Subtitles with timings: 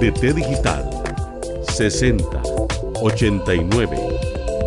[0.00, 0.88] De T Digital
[1.68, 2.24] 60
[3.02, 3.98] 89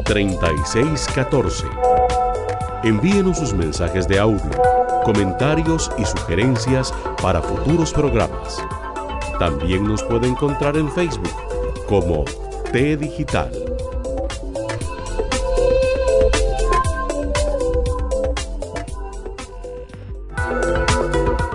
[0.05, 1.65] 36 14.
[2.83, 4.51] Envíenos sus mensajes de audio,
[5.03, 8.63] comentarios y sugerencias para futuros programas.
[9.39, 11.36] También nos puede encontrar en Facebook
[11.88, 12.25] como
[12.71, 13.52] T Digital.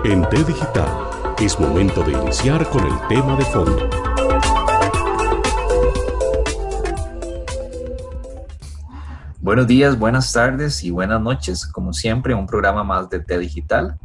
[0.03, 1.08] En T Digital
[1.41, 3.89] es momento de iniciar con el tema de fondo.
[9.39, 11.65] Buenos días, buenas tardes y buenas noches.
[11.65, 13.97] Como siempre, un programa más de T Digital.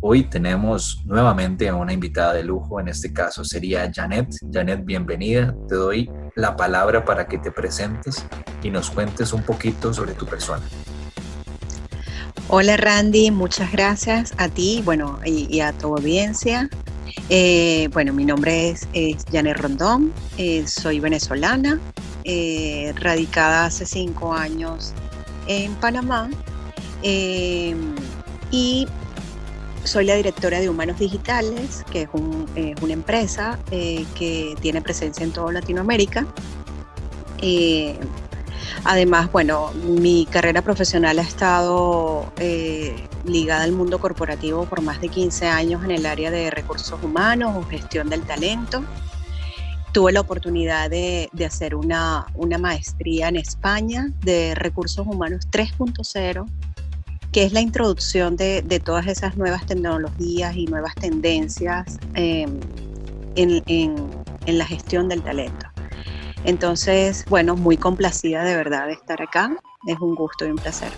[0.00, 4.36] Hoy tenemos nuevamente a una invitada de lujo, en este caso sería Janet.
[4.52, 5.54] Janet, bienvenida.
[5.66, 8.26] Te doy la palabra para que te presentes
[8.62, 10.62] y nos cuentes un poquito sobre tu persona.
[12.48, 16.68] Hola Randy, muchas gracias a ti bueno, y, a tu audiencia.
[17.30, 18.86] Eh, bueno, mi nombre es,
[19.32, 21.80] Janet Rondón, eh, soy venezolana,
[22.24, 24.92] eh, radicada hace cinco años
[25.46, 26.28] en Panamá
[27.02, 28.86] y
[29.84, 32.08] soy la directora de Humanos Digitales, que es,
[32.56, 36.26] es una empresa que tiene presencia en toda Latinoamérica.
[38.84, 42.94] Además, bueno, mi carrera profesional ha estado eh,
[43.24, 47.54] ligada al mundo corporativo por más de 15 años en el área de recursos humanos
[47.56, 48.84] o gestión del talento.
[49.92, 52.26] Tuve la oportunidad de, hacer una,
[52.58, 56.46] maestría en España de recursos humanos 3.0,
[57.30, 62.58] que es la introducción de, todas esas nuevas tecnologías y nuevas tendencias em,
[63.36, 65.73] en la gestión del talento.
[66.44, 69.56] Entonces, bueno, muy complacida de verdad de estar acá.
[69.86, 70.92] Es un gusto y un placer.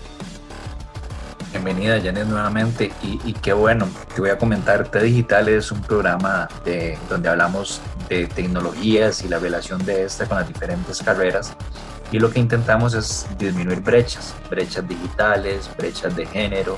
[1.51, 6.47] Bienvenida Janet nuevamente y, qué bueno, te voy a comentar, T Digital es un programa
[6.65, 11.53] de, donde hablamos de tecnologías y la relación de esta con las diferentes carreras
[12.11, 16.77] y lo que intentamos es disminuir brechas, brechas digitales, brechas de género,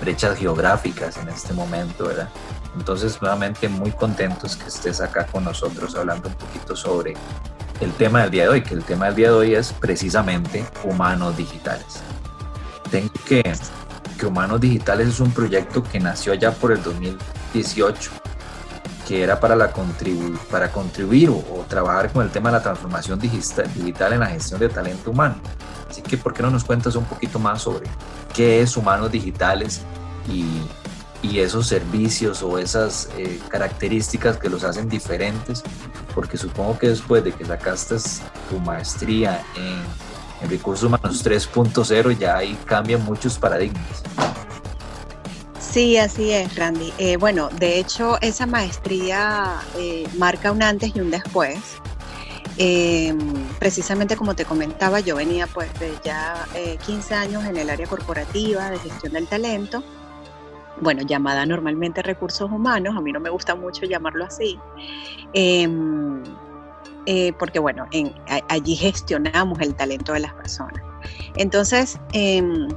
[0.00, 2.28] brechas geográficas en este momento, ¿verdad?
[2.76, 7.14] Entonces nuevamente muy contentos que estés acá con nosotros hablando un poquito sobre
[7.82, 10.64] el tema del día de hoy, que el tema del día de hoy es precisamente
[10.84, 12.00] humanos digitales.
[12.90, 13.42] Tengo que,
[14.18, 18.10] que Humanos Digitales es un proyecto que nació ya por el 2018,
[19.08, 19.72] que era para, la
[20.50, 24.60] para contribuir o, trabajar con el tema de la transformación digital, digital en la gestión
[24.60, 25.36] de talento humano.
[25.90, 27.88] Así que, ¿por qué no nos cuentas un poquito más sobre
[28.32, 29.82] qué es Humanos Digitales
[30.28, 30.44] y,
[31.22, 35.62] y esos servicios o esas eh, características que los hacen diferentes,
[36.14, 37.96] porque supongo que después de que sacaste
[38.50, 40.12] tu maestría en,
[40.48, 44.02] recursos humanos 3.0 ya ahí cambian muchos paradigmas.
[45.60, 46.92] Sí, así es, Randy.
[46.98, 51.60] Eh, bueno, de hecho, esa maestría eh, marca un antes y un después.
[53.60, 56.48] precisamente como te comentaba, yo venía pues de ya
[56.84, 59.84] 15 años en el área corporativa de gestión del talento
[60.82, 64.58] bueno, llamada normalmente recursos humanos, a mí no me gusta mucho llamarlo así,
[65.32, 66.22] em,
[67.06, 67.86] eh, porque bueno,
[68.48, 70.82] allí gestionamos el talento de las personas.
[71.36, 72.68] Entonces, em,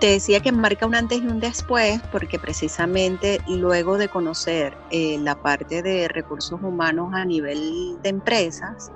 [0.00, 5.18] te decía que marca un antes y un después, porque precisamente luego de conocer eh,
[5.18, 8.90] la parte de recursos humanos a nivel de empresas,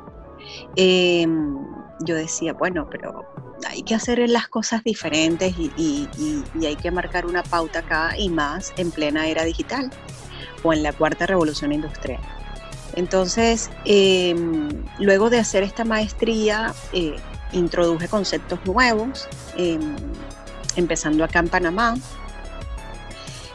[0.77, 1.57] em,
[2.01, 3.25] yo decía, bueno, pero
[3.67, 6.09] hay que hacer las cosas diferentes y,
[6.65, 9.91] hay que marcar una pauta acá y más en plena era digital
[10.63, 12.21] o en la cuarta revolución industrial.
[12.97, 14.69] Entonces, em,
[14.99, 17.17] luego de hacer esta maestría, eh,
[17.53, 19.97] introduje conceptos nuevos, em,
[20.77, 21.95] empezando acá en Panamá,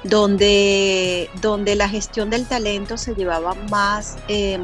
[0.04, 4.63] donde, donde la gestión del talento se llevaba más, em,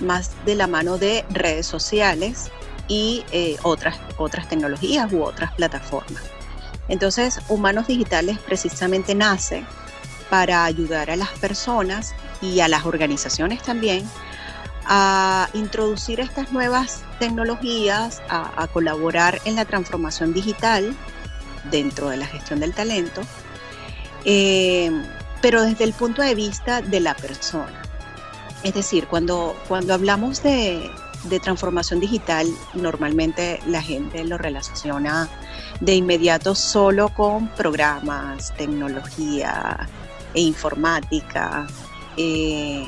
[0.00, 2.50] más de la mano de redes sociales,
[2.88, 6.22] y eh, otras, otras tecnologías u otras plataformas.
[6.88, 9.64] Entonces, Humanos Digitales precisamente nace
[10.28, 14.08] para ayudar a las personas y a las organizaciones también
[14.86, 20.94] a introducir estas nuevas tecnologías, a, colaborar en la transformación digital
[21.70, 23.22] dentro de la gestión del talento,
[24.26, 24.90] eh,
[25.40, 27.80] pero desde el punto de vista de la persona.
[28.62, 30.90] Es decir, cuando, cuando hablamos de,
[31.24, 35.28] de transformación digital, normalmente la gente lo relaciona
[35.80, 39.88] de inmediato solo con programas, tecnología
[40.34, 41.66] e informática.
[42.16, 42.86] Eh,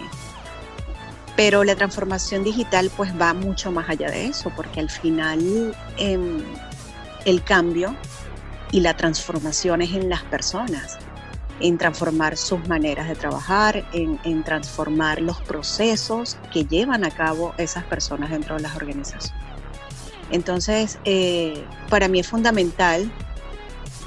[1.37, 6.43] pero la transformación digital pues va mucho más allá de eso, porque al final em,
[7.27, 7.95] el cambio
[8.73, 10.99] y la transformación es en las personas,
[11.61, 17.85] en transformar sus maneras de trabajar, en, transformar los procesos que llevan a cabo esas
[17.85, 19.43] personas dentro de las organizaciones.
[20.31, 23.11] Entonces, eh, para mí es fundamental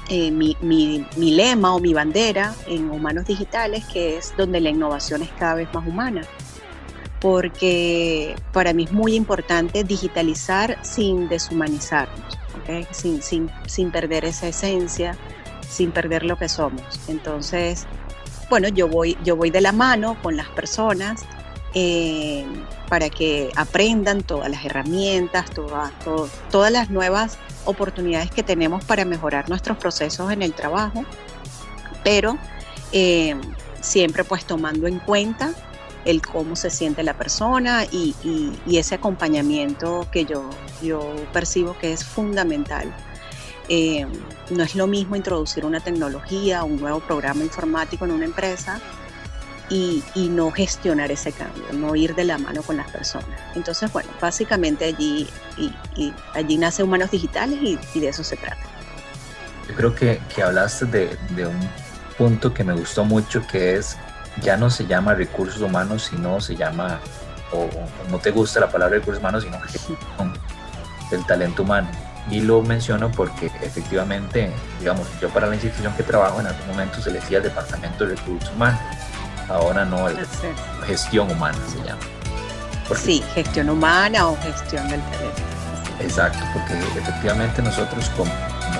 [0.08, 5.22] eh, mi, mi, lema o mi bandera en Humanos Digitales, que es donde la innovación
[5.22, 6.22] es cada vez más humana
[7.20, 12.38] porque para mí es muy importante digitalizar sin deshumanizarnos,
[12.90, 15.16] sin, sin, sin, perder esa esencia,
[15.70, 16.82] sin perder lo que somos.
[17.08, 17.86] Entonces,
[18.50, 21.22] bueno, yo voy, yo voy de la mano con las personas
[21.74, 22.44] eh,
[22.88, 25.46] para que aprendan todas las herramientas,
[26.50, 31.04] todas las nuevas oportunidades que tenemos para mejorar nuestros procesos en el trabajo,
[32.02, 32.36] pero
[32.90, 33.36] eh,
[33.80, 35.52] siempre pues tomando en cuenta
[36.04, 38.14] el cómo se siente la persona y,
[38.66, 40.48] ese acompañamiento que yo,
[40.82, 42.92] yo percibo que es fundamental.
[43.72, 44.04] Eh,
[44.50, 48.80] no es lo mismo introducir una tecnología, un nuevo programa informático en una empresa
[49.68, 53.40] y, no gestionar ese cambio, no ir de la mano con las personas.
[53.54, 58.60] Entonces, bueno, básicamente allí, y, allí nace Humanos Digitales y, de eso se trata.
[59.68, 61.70] Yo creo que, que hablaste de, de un
[62.18, 63.96] punto que me gustó mucho, que es
[64.42, 66.98] ya no se llama recursos humanos, sino se llama,
[67.52, 67.68] o,
[68.10, 70.32] no te gusta la palabra recursos humanos, sino
[71.12, 71.88] del talento humano.
[72.30, 77.00] Y lo menciono porque efectivamente, digamos, yo para la institución que trabajo en algún momento
[77.00, 78.80] se le decía el Departamento de Recursos Humanos,
[79.48, 80.18] ahora no, el
[80.86, 82.02] gestión humana se llama.
[82.96, 85.42] sí, gestión humana o gestión del talento.
[86.00, 88.30] Exacto, porque efectivamente nosotros como,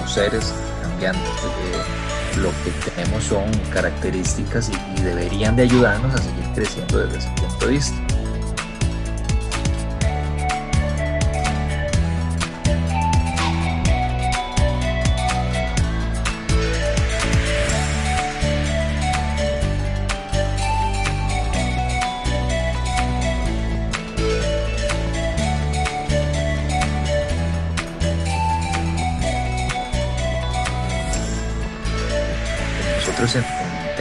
[0.07, 0.53] seres
[0.83, 7.19] cambiantes, eh, lo que tenemos son características y, deberían de ayudarnos a seguir creciendo desde
[7.19, 7.97] ese punto de vista.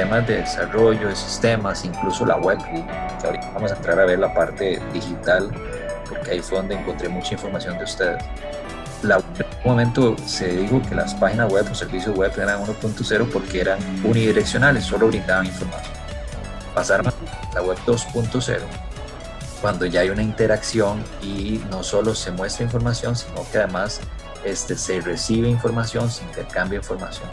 [0.10, 4.18] Temas de desarrollo de sistemas, incluso la web, que ahorita vamos a entrar a ver
[4.18, 5.52] la parte digital,
[6.10, 8.24] porque ahí fue donde encontré mucha información de ustedes.
[9.04, 13.30] La, en un momento se dijo que las páginas web o servicios web eran 1.0
[13.32, 15.94] porque eran unidireccionales, solo brindaban información.
[16.74, 17.14] Pasaron a
[17.54, 18.60] la web 2.0
[19.62, 24.00] cuando ya hay una interacción y no solo se muestra información, sino que además
[24.44, 27.30] este, se recibe información, se intercambia información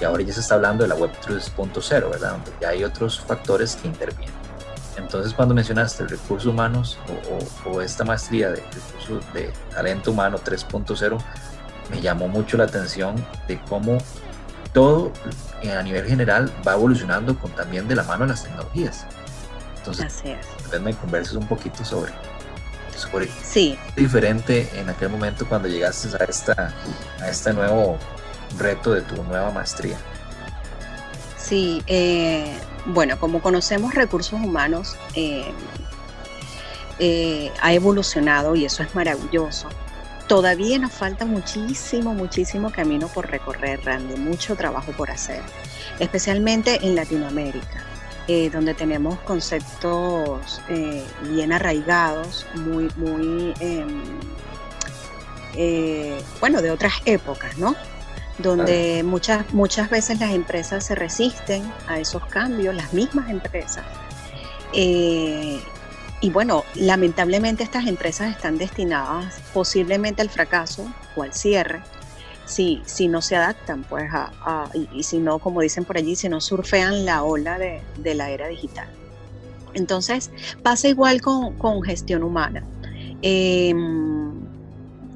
[0.00, 2.32] y ahora ya se está hablando de la Web 3.0, ¿verdad?
[2.32, 4.34] Donde ya hay otros factores que intervienen.
[4.96, 6.98] Entonces, cuando mencionaste recursos humanos
[7.64, 8.62] o, esta maestría de,
[9.34, 11.18] de talento humano 3.0,
[11.90, 13.14] me llamó mucho la atención
[13.46, 13.98] de cómo
[14.72, 15.12] todo
[15.62, 19.06] eh, a nivel general va evolucionando con también de la mano de las tecnologías.
[19.78, 22.12] Entonces, entonces me converses un poquito sobre,
[22.94, 23.78] sobre sí.
[23.96, 26.74] diferente en aquel momento cuando llegaste a, esta,
[27.20, 27.98] a este nuevo
[28.58, 29.96] reto de tu nueva maestría?
[31.46, 35.44] Sí, eh, bueno, como conocemos recursos humanos, eh,
[36.98, 39.68] eh, ha evolucionado y eso es maravilloso.
[40.26, 45.40] Todavía nos falta muchísimo, muchísimo camino por recorrer, Randy, mucho trabajo por hacer,
[46.00, 47.84] especialmente en Latinoamérica,
[48.50, 50.60] donde tenemos conceptos
[51.30, 54.02] bien arraigados, muy, muy, em,
[56.40, 57.76] bueno, de otras épocas, ¿no?
[58.38, 63.84] Donde muchas, muchas veces las empresas se resisten a esos cambios, las mismas empresas.
[64.72, 65.60] Eh,
[66.20, 71.80] y bueno, lamentablemente estas empresas están destinadas posiblemente al fracaso o al cierre
[72.46, 76.28] si, si no se adaptan, pues, a, y, si no, como dicen por allí, si
[76.28, 78.88] no surfean la ola de, la era digital.
[79.74, 80.30] Entonces,
[80.62, 82.62] pasa igual con, gestión humana.
[83.22, 83.74] Eh,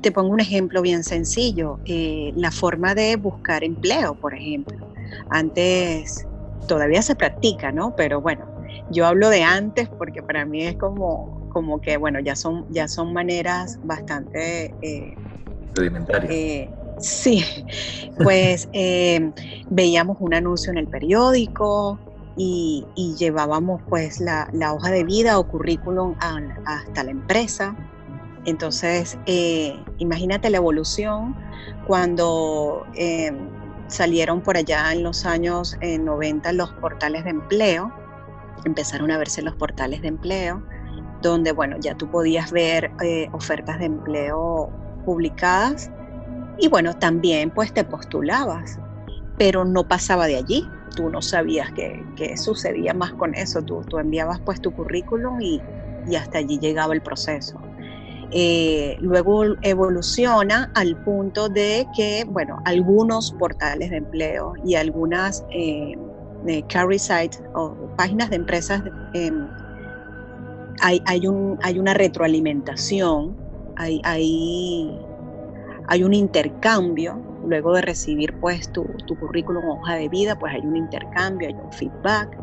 [0.01, 4.93] te pongo un ejemplo bien sencillo, eh, la forma de buscar empleo, por ejemplo.
[5.31, 6.27] Antes
[6.67, 7.95] todavía se practica, ¿no?
[7.97, 8.47] Pero bueno,
[8.91, 12.89] yo hablo de antes porque para mí es como, como que, bueno, ya son, ya
[12.89, 14.75] son maneras bastante...
[14.83, 15.17] Eh,
[15.75, 16.33] Rudimentarias.
[16.33, 17.45] Eh, sí,
[18.23, 18.69] pues
[19.71, 21.99] veíamos un anuncio en el periódico
[22.37, 26.15] y, llevábamos pues la, hoja de vida o currículum
[26.65, 27.77] hasta la empresa.
[28.47, 29.19] Entonces,
[29.99, 31.37] imagínate la evolución
[31.87, 32.87] cuando
[33.89, 37.93] salieron por allá en los años 90 los portales de empleo,
[38.65, 40.63] empezaron a verse los portales de empleo,
[41.23, 44.71] donde, bueno, ya tú podías ver eh, ofertas de empleo
[45.05, 45.91] publicadas
[46.59, 48.79] y, bueno, también pues te postulabas,
[49.39, 50.69] pero no pasaba de allí.
[50.97, 53.63] Tú no sabías qué, sucedía más con eso.
[53.63, 55.63] Tú, tú enviabas pues tu currículum y,
[56.09, 57.61] y hasta allí llegaba el proceso.
[58.33, 65.97] Eh, luego evoluciona al punto de que, bueno, algunos portales de empleo y algunas eh,
[66.69, 68.83] carry sites o páginas de empresas,
[69.15, 69.49] em,
[70.81, 73.37] hay, hay, un, hay, una retroalimentación,
[73.77, 74.95] hay, hay,
[76.05, 78.87] un intercambio, luego de recibir pues tu,
[79.19, 82.39] currículum hoja de vida, pues hay un intercambio, hay un feedback.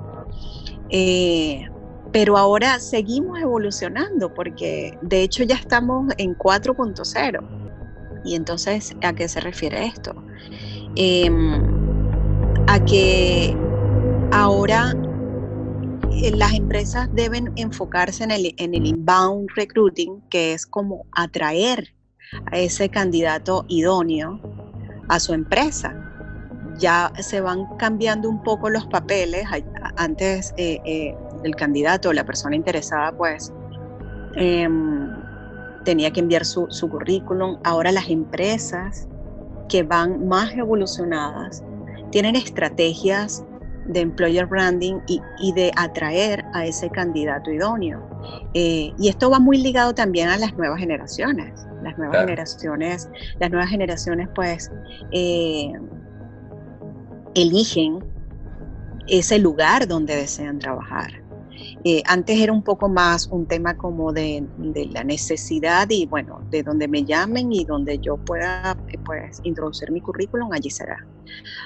[0.89, 1.65] Eh,
[2.11, 7.67] pero ahora seguimos evolucionando porque de hecho ya estamos en 4.0.
[8.23, 10.13] Y entonces, ¿a qué se refiere esto?
[10.95, 11.61] Em,
[12.67, 13.55] a que
[14.31, 14.93] ahora
[16.11, 21.93] eh, las empresas deben enfocarse en el, en el inbound recruiting, que es como atraer
[22.51, 24.41] a ese candidato idóneo
[25.09, 25.95] a su empresa.
[26.77, 29.45] Ya se van cambiando un poco los papeles.
[29.95, 31.15] Antes eh, eh,
[31.47, 33.51] el candidato o la persona interesada pues
[34.35, 35.09] em,
[35.83, 37.57] tenía que enviar su, currículum.
[37.63, 39.07] Ahora las empresas
[39.69, 41.63] que van más evolucionadas
[42.11, 43.43] tienen estrategias
[43.85, 48.05] de employer branding y, de atraer a ese candidato idóneo.
[48.53, 51.65] Eh, y esto va muy ligado también a las nuevas generaciones.
[51.83, 54.69] Las nuevas generaciones, las nuevas generaciones pues
[55.11, 55.71] eh,
[57.33, 58.03] eligen
[59.07, 61.26] ese lugar donde desean trabajar.
[61.89, 64.49] Eh, antes era un poco más un tema como de,
[64.91, 70.01] la necesidad y bueno, de donde me llamen y donde yo pueda pues, introducir mi
[70.01, 70.97] currículum, allí será.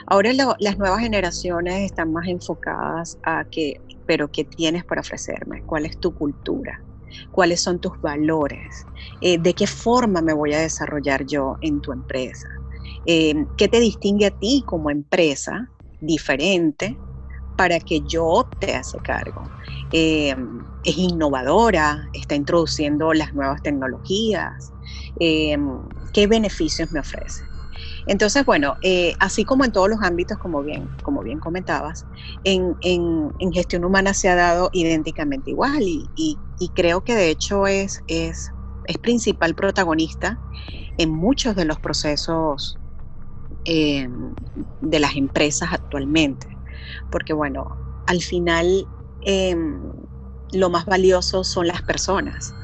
[0.05, 5.63] Ahora las nuevas generaciones están más enfocadas a que, pero ¿qué tienes para ofrecerme?
[5.65, 6.85] ¿Cuál es tu cultura?
[7.31, 8.85] ¿Cuáles son tus valores?
[9.21, 12.47] Eh, ¿De qué forma me voy a desarrollar yo en tu empresa?
[13.07, 16.99] Eh, ¿Qué te distingue a ti como empresa diferente
[17.55, 19.43] para que yo te hace cargo?
[19.91, 20.35] Eh,
[20.83, 24.73] es innovadora, está introduciendo las nuevas tecnologías,
[25.19, 25.57] eh,
[26.13, 27.43] qué beneficios me ofrece.
[28.07, 32.05] Entonces, bueno, eh, así como en todos los ámbitos, como bien, como bien comentabas,
[32.43, 32.75] en,
[33.53, 36.39] gestión humana se ha dado idénticamente igual y,
[36.75, 38.49] creo que de hecho es, es,
[38.85, 40.39] es, principal protagonista
[40.97, 42.77] en muchos de los procesos
[43.65, 46.60] de las empresas actualmente.
[47.09, 48.89] Porque bueno, al final
[49.21, 49.91] Em,
[50.51, 52.55] lo más valioso son las personas.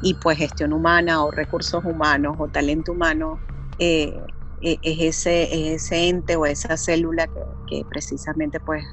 [0.00, 3.42] Y pues gestión humana o recursos humanos o talento humano
[3.78, 4.20] eh,
[4.60, 7.28] e, es, ese, ese ente o esa célula
[7.66, 8.84] que, precisamente pues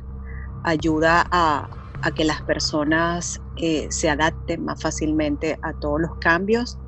[0.63, 1.69] ayuda a,
[2.15, 6.79] que las personas eh, se adapten más fácilmente a todos los cambios.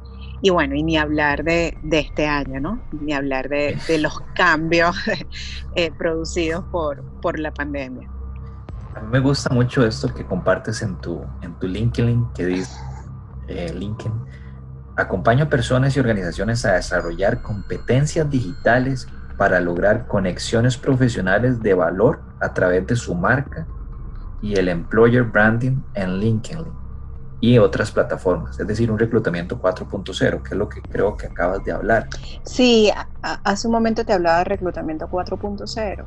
[0.41, 2.81] Y bueno, y ni hablar de, este año, ¿no?
[2.99, 4.95] Ni hablar de, los cambios
[5.75, 8.09] eh, producidos por, por la pandemia.
[8.95, 12.75] A mí me gusta mucho esto que compartes en tu, en tu LinkedIn, que dice
[13.47, 14.13] eh, LinkedIn.
[14.97, 19.07] Acompaño a personas y organizaciones a desarrollar competencias digitales
[19.37, 23.65] para lograr conexiones profesionales de valor a través de su marca
[24.41, 26.80] y el employer branding en LinkedIn
[27.41, 31.63] y otras plataformas, es decir, un reclutamiento 4.0, que es lo que creo que acabas
[31.65, 32.07] de hablar.
[32.43, 36.05] Sí, hace un momento te hablaba de reclutamiento 4.0.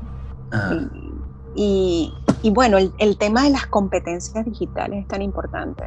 [1.57, 5.85] Y, y bueno, el, tema de las competencias digitales es tan importante.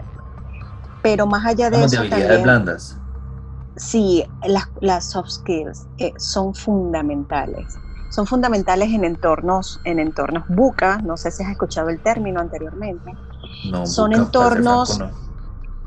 [1.02, 1.92] Pero más allá de eso.
[1.92, 2.98] De habilidades blandas.
[3.78, 7.78] Sí, las, las soft skills eh, son fundamentales.
[8.10, 10.98] Son fundamentales en entornos, en entornos buca.
[10.98, 13.14] No sé si has escuchado el término anteriormente.
[13.70, 15.00] No, son entornos.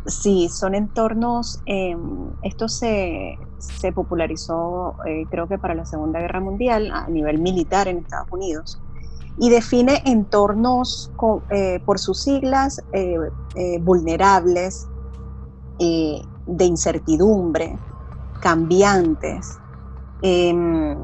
[0.07, 1.61] Sí, son entornos.
[1.67, 7.39] Em, esto se, se popularizó, eh, creo que para la Segunda Guerra Mundial a nivel
[7.39, 8.83] militar en Estados Unidos
[9.37, 11.13] y define entornos
[11.51, 13.17] eh, por sus siglas eh,
[13.55, 14.89] eh, vulnerables,
[16.47, 17.81] de incertidumbre,
[18.39, 19.63] cambiantes,
[20.23, 20.97] em,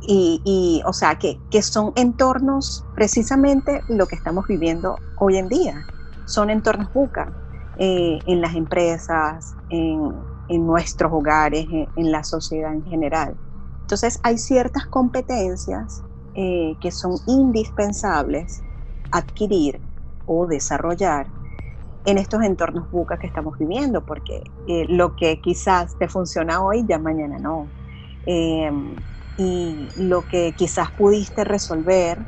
[0.00, 5.88] y, o sea, que, que son entornos precisamente lo que estamos viviendo hoy en día.
[6.24, 7.34] Son entornos buca
[7.78, 10.12] eh, en las empresas, en,
[10.48, 13.36] en nuestros hogares, en, la sociedad en general.
[13.82, 16.02] Entonces hay ciertas competencias
[16.34, 18.62] eh, que son indispensables
[19.10, 19.80] adquirir
[20.26, 21.28] o desarrollar
[22.04, 26.84] en estos entornos buca que estamos viviendo, porque eh, lo que quizás te funciona hoy,
[26.88, 27.68] ya mañana no.
[28.26, 28.96] Em,
[29.36, 32.18] y lo que quizás pudiste resolver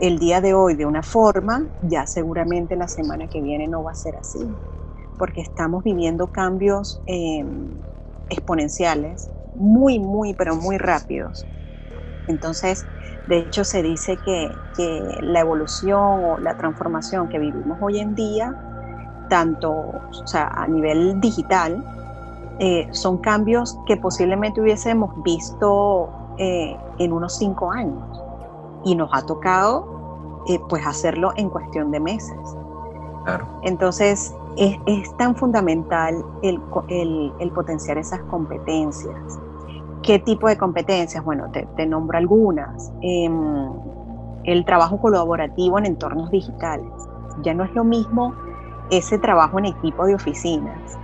[0.00, 3.92] el día de hoy de una forma, ya seguramente la semana que viene no va
[3.92, 4.38] a ser así,
[5.18, 7.68] porque estamos viviendo cambios em,
[8.30, 11.46] exponenciales, muy, muy, pero muy rápidos.
[12.28, 12.86] Entonces,
[13.26, 18.14] de hecho, se dice que, que la evolución o la transformación que vivimos hoy en
[18.14, 18.54] día
[19.28, 21.84] tanto o sea, a nivel digital,
[22.58, 28.20] eh, son cambios que posiblemente hubiésemos visto eh, en unos cinco años
[28.84, 32.38] y nos ha tocado eh, pues hacerlo en cuestión de meses.
[33.62, 39.38] Entonces es, es, tan fundamental el, el, potenciar esas competencias.
[40.02, 41.24] ¿Qué tipo de competencias?
[41.24, 42.92] Bueno, te, nombro algunas.
[43.02, 43.70] Em,
[44.44, 46.90] el trabajo colaborativo en entornos digitales.
[47.42, 48.34] Ya no es lo mismo
[48.90, 50.98] ese trabajo en equipo de oficinas,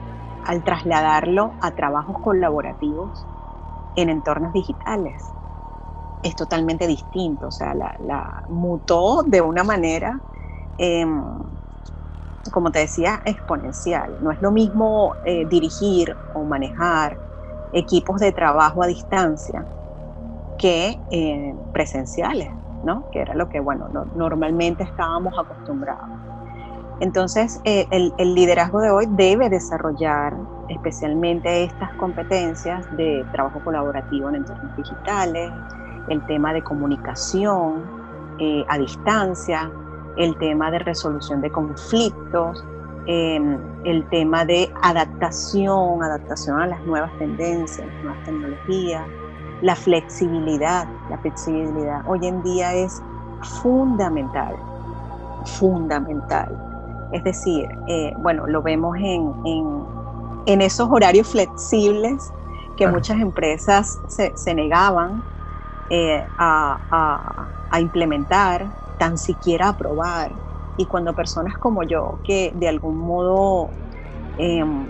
[0.47, 3.27] al trasladarlo a trabajos colaborativos
[3.97, 5.23] en entornos digitales,
[6.23, 10.21] es totalmente distinto, o sea, la, mutó de una manera,
[10.79, 11.23] em,
[12.51, 14.17] como te decía, exponencial.
[14.21, 17.17] No es lo mismo eh, dirigir o manejar
[17.73, 19.65] equipos de trabajo a distancia
[20.59, 22.51] que eh, presenciales,
[22.85, 23.11] ¿no?
[23.11, 26.09] Que era lo que, bueno, normalmente estábamos acostumbrados.
[27.01, 30.35] Entonces, eh, el, liderazgo de hoy debe desarrollar
[30.69, 35.51] especialmente estas competencias de trabajo colaborativo en entornos digitales,
[36.09, 37.83] el tema de comunicación
[38.39, 39.71] eh, a distancia,
[40.17, 42.65] el tema de resolución de conflictos,
[43.07, 49.05] em, el tema de adaptación, adaptación a las nuevas tendencias, nuevas tecnologías,
[49.63, 53.03] la flexibilidad, la flexibilidad hoy en día es
[53.63, 54.57] fundamental,
[55.59, 56.57] fundamental.
[57.13, 59.33] Es decir, eh, bueno, lo vemos en,
[60.47, 62.33] en, esos horarios flexibles
[62.77, 65.23] que muchas empresas se, negaban
[65.91, 68.67] eh, a, a, implementar,
[68.99, 70.33] tan siquiera aprobar.
[70.77, 73.71] Y cuando personas como yo, que de algún modo
[74.39, 74.87] em,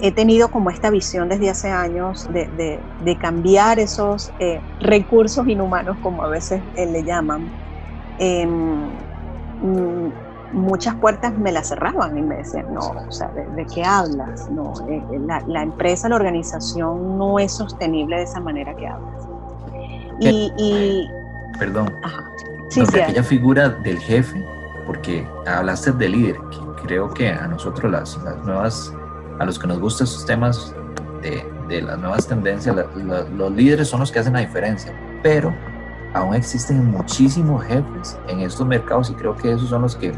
[0.00, 5.96] he tenido como esta visión desde hace años de, de, cambiar esos eh, recursos inhumanos,
[6.02, 7.50] como a veces le llaman,
[8.18, 8.88] em,
[9.62, 10.12] mm,
[10.52, 14.50] muchas puertas me las cerraban y me decían, no, o sea, ¿de, qué hablas?
[14.50, 19.26] No, eh, eh, la, empresa, la organización no es sostenible de esa manera que hablas.
[20.20, 21.08] Y,
[21.58, 21.94] Perdón.
[22.72, 24.42] Sí, sí, aquella figura del jefe,
[24.86, 28.94] porque hablaste de líder, que creo que a nosotros las, nuevas,
[29.38, 30.74] a los que nos gustan esos temas
[31.20, 32.74] de, de las nuevas tendencias,
[33.36, 35.54] los líderes son los que hacen la diferencia, pero
[36.14, 40.14] aún existen muchísimos jefes en estos mercados y creo que esos son los que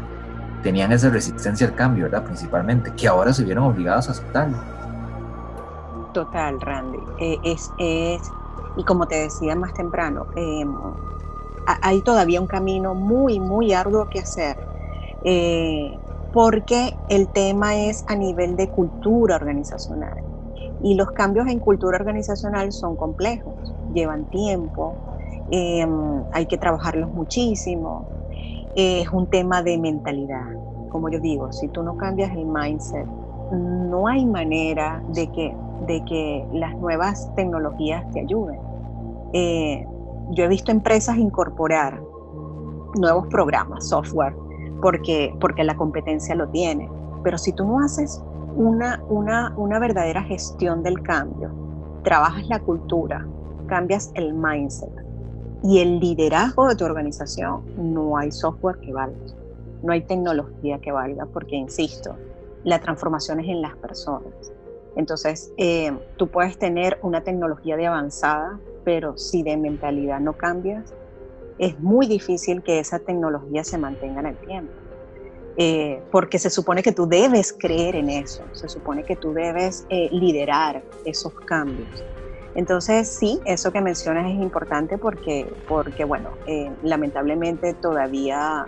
[0.63, 2.23] tenían esa resistencia al cambio, ¿verdad?
[2.23, 4.57] Principalmente, que ahora se vieron obligados a aceptarlo.
[6.13, 6.99] Total, Randy.
[7.19, 8.21] Eh, es, es,
[8.77, 10.73] y como te decía más temprano, em,
[11.65, 14.57] hay todavía un camino muy, muy arduo que hacer,
[15.23, 15.97] eh,
[16.33, 20.23] porque el tema es a nivel de cultura organizacional.
[20.81, 24.93] Y los cambios en cultura organizacional son complejos, llevan tiempo,
[25.49, 28.05] em, hay que trabajarlos muchísimo
[28.75, 30.45] es un tema de mentalidad.
[30.89, 33.07] Como yo digo, si tú no cambias el mindset,
[33.51, 35.55] no hay manera de que,
[35.87, 38.59] de que las nuevas tecnologías te ayuden.
[39.33, 39.85] Eh,
[40.31, 42.01] yo he visto empresas incorporar
[42.95, 44.35] nuevos programas, software,
[44.81, 46.89] porque, porque la competencia lo tiene.
[47.23, 48.21] Pero si tú no haces
[48.55, 51.51] una, una, una verdadera gestión del cambio,
[52.03, 53.25] trabajas la cultura,
[53.67, 55.05] cambias el mindset,
[55.63, 59.17] y el liderazgo de tu organización, no hay software que valga,
[59.81, 62.15] no hay tecnología que valga, porque, insisto,
[62.63, 64.31] la transformación es en las personas.
[64.95, 70.93] Entonces, eh, tú puedes tener una tecnología de avanzada, pero si de mentalidad no cambias,
[71.57, 74.73] es muy difícil que esa tecnología se mantenga en el tiempo.
[75.57, 79.85] Eh, porque se supone que tú debes creer en eso, se supone que tú debes
[79.89, 82.05] eh, liderar esos cambios.
[82.55, 88.65] Entonces, sí, eso que mencionas es importante porque, porque bueno, eh, lamentablemente todavía,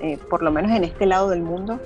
[0.00, 1.80] eh, por lo menos en este lado del mundo,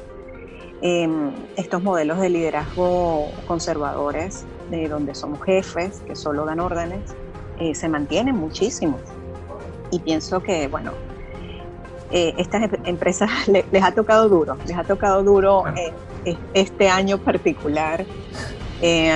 [0.83, 7.11] em, estos modelos de liderazgo conservadores, de donde somos jefes, que solo dan órdenes,
[7.59, 8.99] eh, se mantienen muchísimo.
[9.91, 10.93] y pienso que, bueno,
[12.11, 15.65] eh, estas em-, empresas les ha tocado duro, les ha tocado duro
[16.25, 18.05] eh, este año particular.
[18.81, 19.11] Eh,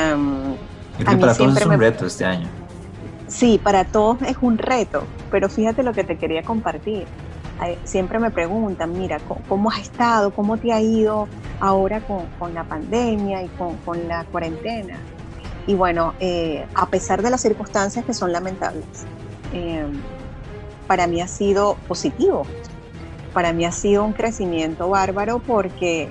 [1.04, 2.48] para todos es un reto este año.
[3.28, 7.06] Sí, para todos es un reto, pero fíjate lo que te quería compartir.
[7.84, 10.32] Siempre me preguntan, mira, ¿cómo has estado?
[10.32, 11.28] ¿Cómo te ha ido
[11.60, 13.48] ahora con, la pandemia y
[13.84, 14.98] con, la cuarentena?
[15.66, 16.14] Y bueno,
[16.74, 18.84] a pesar de las circunstancias que son lamentables,
[20.86, 22.44] para mí ha sido positivo,
[23.32, 26.08] para mí ha sido un crecimiento bárbaro porque,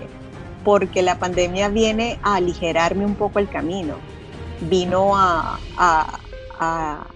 [0.63, 3.95] porque la pandemia viene a aligerarme un poco el camino,
[4.61, 5.59] vino a,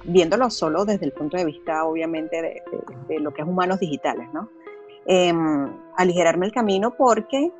[0.04, 2.63] viéndolo solo desde el punto de vista obviamente
[3.08, 4.50] de, lo que es humanos digitales, ¿no?
[5.06, 7.52] Em, aligerarme el camino porque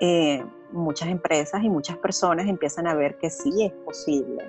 [0.00, 4.44] eh, muchas empresas y muchas personas empiezan a ver que sí es posible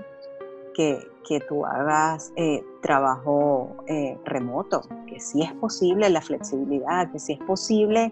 [1.23, 7.34] que, tú hagas eh, trabajo eh, remoto, que sí es posible la flexibilidad, que sí
[7.34, 8.12] es posible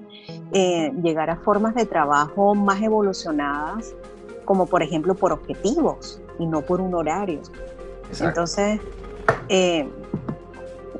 [0.51, 3.95] eh, llegar a formas de trabajo más evolucionadas,
[4.45, 7.41] como por ejemplo por objetivos y no por un horario.
[8.19, 8.79] Entonces,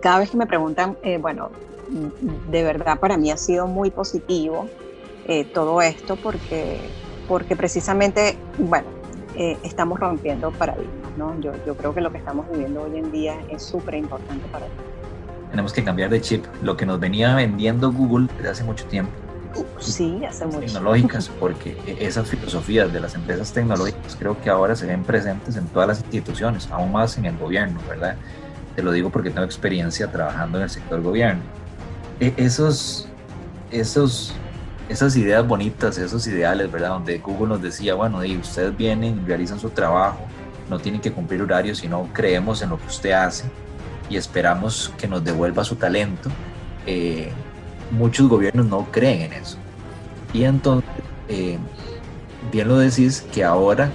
[0.02, 1.52] cada vez que me preguntan, bueno,
[2.50, 4.68] de verdad para mí ha sido muy positivo
[5.54, 6.80] todo esto porque,
[7.28, 8.88] porque precisamente, bueno,
[9.64, 11.08] estamos rompiendo paradigmas.
[11.42, 14.66] Yo, yo creo que lo que estamos viviendo hoy en día es súper importante para
[14.66, 14.72] ti.
[15.50, 16.46] Tenemos que cambiar de chip.
[16.62, 19.12] Lo que nos venía vendiendo Google desde hace mucho tiempo.
[19.80, 20.60] Sí, hace mucho.
[20.60, 25.56] Tecnológicas, porque e, esas filosofías de las empresas tecnológicas creo que ahora se ven presentes
[25.56, 28.16] en todas las instituciones, aún más en el gobierno, ¿verdad?
[28.76, 31.42] Te lo digo porque tengo experiencia trabajando en el sector gobierno.
[32.20, 33.08] E, esos,
[33.72, 34.34] esos
[34.90, 36.90] esas ideas bonitas, esos ideales, ¿verdad?
[36.90, 40.20] Donde Google nos decía, bueno, y ustedes vienen, realizan su trabajo,
[40.70, 43.46] no tienen que cumplir horarios, sino creemos en lo que usted hace
[44.10, 46.30] y esperamos que nos devuelva su talento.
[46.86, 47.32] Eh,
[47.92, 49.58] muchos gobiernos no creen en eso.
[50.34, 50.90] Y entonces,
[51.28, 51.58] eh,
[52.52, 53.92] bien lo decís, que ahora,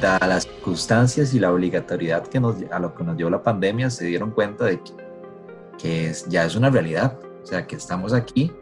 [0.00, 3.90] dadas las circunstancias y la obligatoriedad que nos, a lo que nos dio la pandemia,
[3.90, 4.92] se dieron cuenta de que,
[5.78, 7.18] que ya es una realidad.
[7.42, 8.52] O sea, que estamos aquí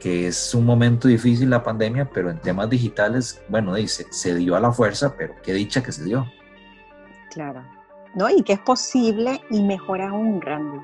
[0.00, 4.56] que es un momento difícil la pandemia, pero en temas digitales, bueno, dice, se dio
[4.56, 6.26] a la fuerza, pero qué dicha que se dio.
[7.30, 7.62] Claro.
[8.14, 8.28] ¿No?
[8.28, 10.80] Y que es posible y mejor aún, Randy,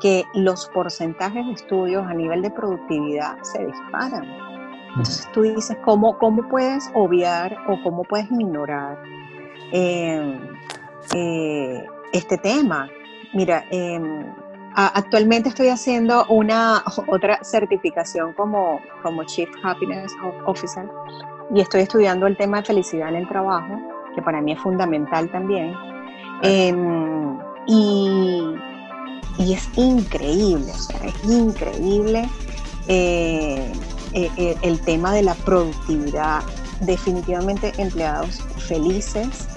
[0.00, 4.26] que los porcentajes de estudios a nivel de productividad se disparan.
[4.88, 9.00] Entonces tú dices, ¿cómo, cómo puedes obviar o cómo puedes ignorar
[9.72, 10.38] em,
[11.14, 12.88] eh, este tema?
[13.32, 14.32] Mira, em,
[14.76, 20.12] actualmente estoy haciendo una otra certificación como, como Chief Happiness
[20.46, 20.88] Officer
[21.54, 23.78] y estoy estudiando el tema de felicidad en el trabajo
[24.14, 25.74] que para mí es fundamental también.
[26.42, 28.54] Em, y,
[29.38, 32.28] es increíble, o sea, es increíble
[32.86, 33.72] eh,
[34.12, 36.42] eh, eh, el tema de la productividad.
[36.80, 39.48] Definitivamente empleados felices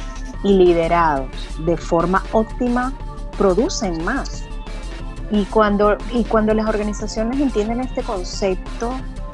[0.44, 1.30] y liderados
[1.66, 2.94] de forma óptima
[3.38, 4.47] producen más.
[5.32, 8.92] Y cuando, y cuando las organizaciones entienden este concepto,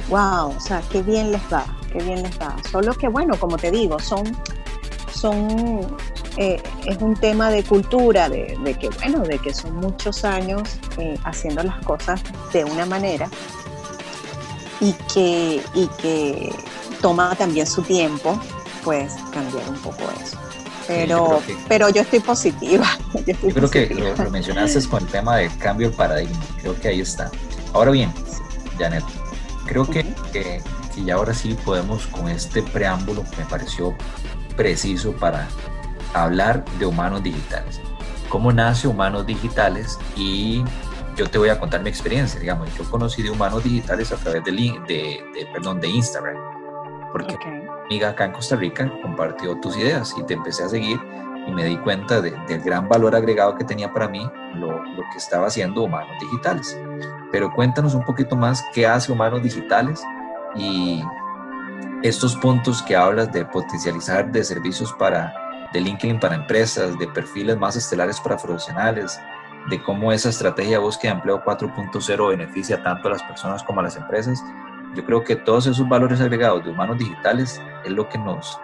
[0.10, 2.56] wow, o sea, qué bien les va, qué bien les va.
[2.72, 4.36] Solo que, bueno, como te digo, son
[5.24, 5.98] son,
[6.38, 11.18] eh, es un tema de cultura, de, que, bueno, de que son muchos años eh,
[11.24, 13.30] haciendo las cosas de una manera
[14.82, 16.54] y que, y que
[17.02, 18.38] toma también su tiempo,
[18.84, 20.38] pues cambiar un poco eso.
[20.88, 22.88] Pero, yo pero yo estoy positiva.
[23.26, 27.00] Yo, creo que lo, mencionaste con el tema del cambio de paradigma, creo que ahí
[27.00, 27.32] está.
[27.72, 28.12] Ahora bien,
[28.78, 29.04] Janet,
[29.66, 30.62] creo que, que,
[30.94, 33.96] que ya ahora sí podemos con este preámbulo, me pareció
[34.58, 35.48] preciso para
[36.14, 37.80] hablar de humanos digitales.
[38.34, 40.00] ¿Cómo nace Humanos Digitales?
[40.16, 40.64] Y
[41.16, 42.40] yo te voy a contar mi experiencia.
[42.40, 46.36] Digamos, yo conocí de Humanos Digitales a través de, de, perdón, de Instagram,
[47.14, 51.00] porque mi amiga acá en Costa Rica compartió tus ideas y te empecé a seguir
[51.48, 55.18] y me di cuenta del gran valor agregado que tenía para mí lo, lo que
[55.18, 56.78] estaba haciendo Humanos Digitales.
[57.32, 60.04] Pero cuéntanos un poquito más qué hace Humanos Digitales
[60.56, 61.02] y
[62.02, 65.34] estos puntos que hablas de potencializar de servicios para
[65.74, 69.20] de LinkedIn para empresas, de perfiles más estelares para profesionales,
[69.70, 73.80] de cómo esa estrategia de búsqueda de empleo 4.0 beneficia tanto a las personas como
[73.80, 74.42] a las empresas.
[74.96, 78.60] Yo creo que todos esos valores agregados de humanos digitales es lo que nos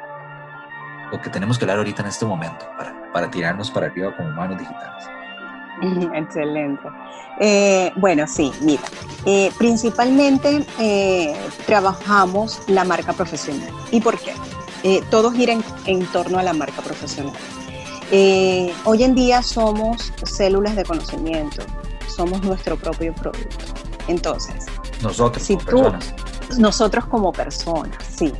[1.11, 4.29] lo que tenemos que hablar ahorita en este momento para, para tirarnos para arriba como
[4.29, 5.09] humanos digitales.
[6.13, 6.87] Excelente.
[7.39, 8.83] Eh, bueno, sí, mira,
[9.25, 13.69] eh, principalmente eh, trabajamos la marca profesional.
[13.91, 14.33] ¿Y por qué?
[15.09, 17.33] todos giran en torno a la marca profesional.
[18.85, 21.63] hoy en día somos células de conocimiento
[22.19, 23.65] somos nuestro propio producto.
[24.09, 24.65] Entonces,
[25.01, 26.13] nosotros como personas.
[26.57, 28.33] Nosotros como personas, sí.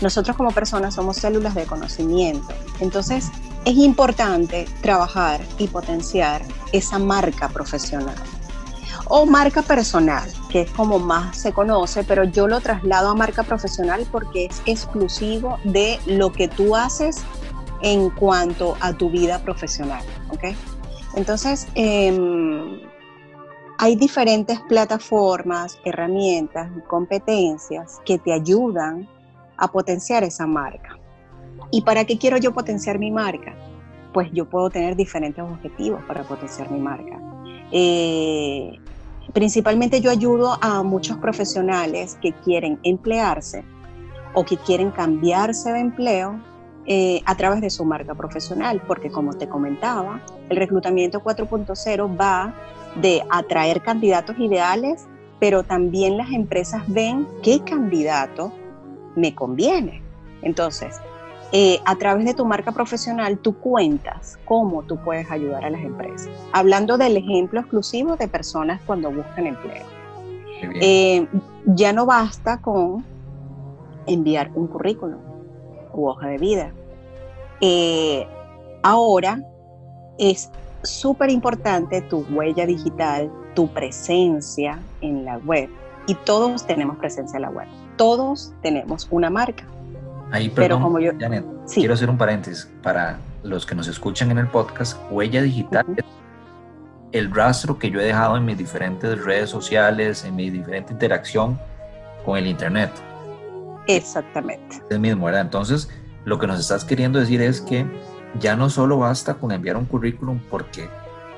[0.00, 2.48] Nosotros como personas somos células de conocimiento.
[2.80, 3.30] Entonces,
[3.64, 8.16] es importante trabajar y potenciar esa marca profesional
[9.06, 13.42] o marca personal, que es como más se conoce, pero yo lo traslado a marca
[13.42, 17.22] profesional porque es exclusivo de lo que tú haces
[17.82, 20.02] en cuanto a tu vida profesional.
[20.30, 20.56] ¿ok?
[21.16, 22.80] Entonces, em,
[23.84, 29.06] hay diferentes plataformas, herramientas y competencias que te ayudan
[29.58, 30.98] a potenciar esa marca.
[31.70, 33.54] ¿Y para qué quiero yo potenciar mi marca?
[34.14, 37.20] Pues yo puedo tener diferentes objetivos para potenciar mi marca.
[37.72, 38.80] Eh,
[39.34, 43.64] principalmente yo ayudo a muchos profesionales que quieren emplearse
[44.32, 46.40] o que quieren cambiarse de empleo
[46.86, 52.54] eh, a través de su marca profesional, porque como te comentaba, el reclutamiento 4.0 va
[52.96, 55.06] de atraer candidatos ideales,
[55.40, 58.52] pero también las empresas ven qué candidato
[59.16, 60.02] me conviene.
[60.42, 61.00] Entonces,
[61.52, 65.82] eh, a través de tu marca profesional, tú cuentas cómo tú puedes ayudar a las
[65.82, 66.28] empresas.
[66.52, 69.84] Hablando del ejemplo exclusivo de personas cuando buscan empleo.
[70.80, 71.26] Eh,
[71.66, 73.04] ya no basta con
[74.06, 75.20] enviar un currículum
[75.92, 76.72] u hoja de vida.
[77.60, 78.26] Eh,
[78.82, 79.40] ahora
[80.18, 80.50] es
[80.84, 85.68] súper importante tu huella digital, tu presencia en la web.
[86.06, 87.66] Y todos tenemos presencia en la web.
[87.96, 89.64] Todos tenemos una marca.
[90.30, 91.12] Ahí, pero como yo,
[91.72, 94.98] quiero hacer un paréntesis para los que nos escuchan en el podcast.
[95.10, 96.04] Huella digital es
[97.12, 101.58] el rastro que yo he dejado en mis diferentes redes sociales, en mi diferente interacción
[102.24, 102.90] con el Internet.
[103.86, 104.82] Exactamente.
[104.90, 105.42] Es mismo, ¿verdad?
[105.42, 105.88] Entonces,
[106.24, 107.86] lo que nos estás queriendo decir es que
[108.40, 110.88] ya no solo basta con enviar un currículum porque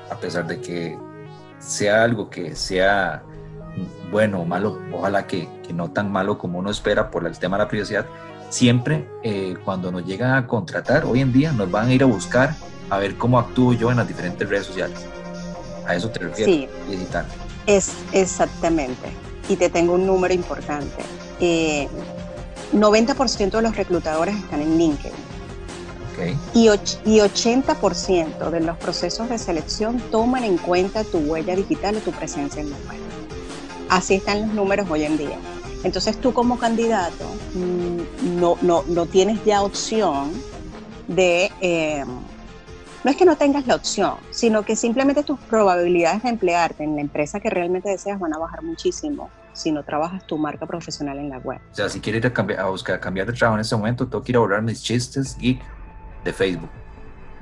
[0.09, 0.97] a pesar de que
[1.59, 3.23] sea algo que sea
[4.11, 7.57] bueno o malo, ojalá que, que, no tan malo como uno espera por el tema
[7.57, 8.05] de la privacidad,
[8.49, 12.05] siempre eh, cuando nos llegan a contratar, hoy en día nos van a ir a
[12.05, 12.55] buscar
[12.89, 15.05] a ver cómo actúo yo en las diferentes redes sociales.
[15.85, 17.25] A eso te refieres, sí, digital.
[17.65, 19.09] Es exactamente.
[19.49, 21.03] Y te tengo un número importante.
[21.39, 21.87] Eh,
[22.73, 25.36] 90% de los reclutadores están en LinkedIn.
[26.53, 31.99] Y, y 80% de los procesos de selección toman en cuenta tu huella digital o
[31.99, 32.99] tu presencia en la web.
[33.89, 35.37] Así están los números hoy en día.
[35.83, 40.31] Entonces tú como candidato mm, no, no, no tienes ya opción
[41.07, 41.51] de...
[41.61, 42.03] Eh,
[43.03, 46.95] no es que no tengas la opción, sino que simplemente tus probabilidades de emplearte en
[46.95, 51.17] la empresa que realmente deseas van a bajar muchísimo si no trabajas tu marca profesional
[51.17, 51.59] en la web.
[51.71, 54.07] O sea, si quiero ir a, cambiar, a buscar cambiar de trabajo en ese momento,
[54.07, 55.61] tengo que ir a borrar mis chistes geek
[56.23, 56.69] de Facebook.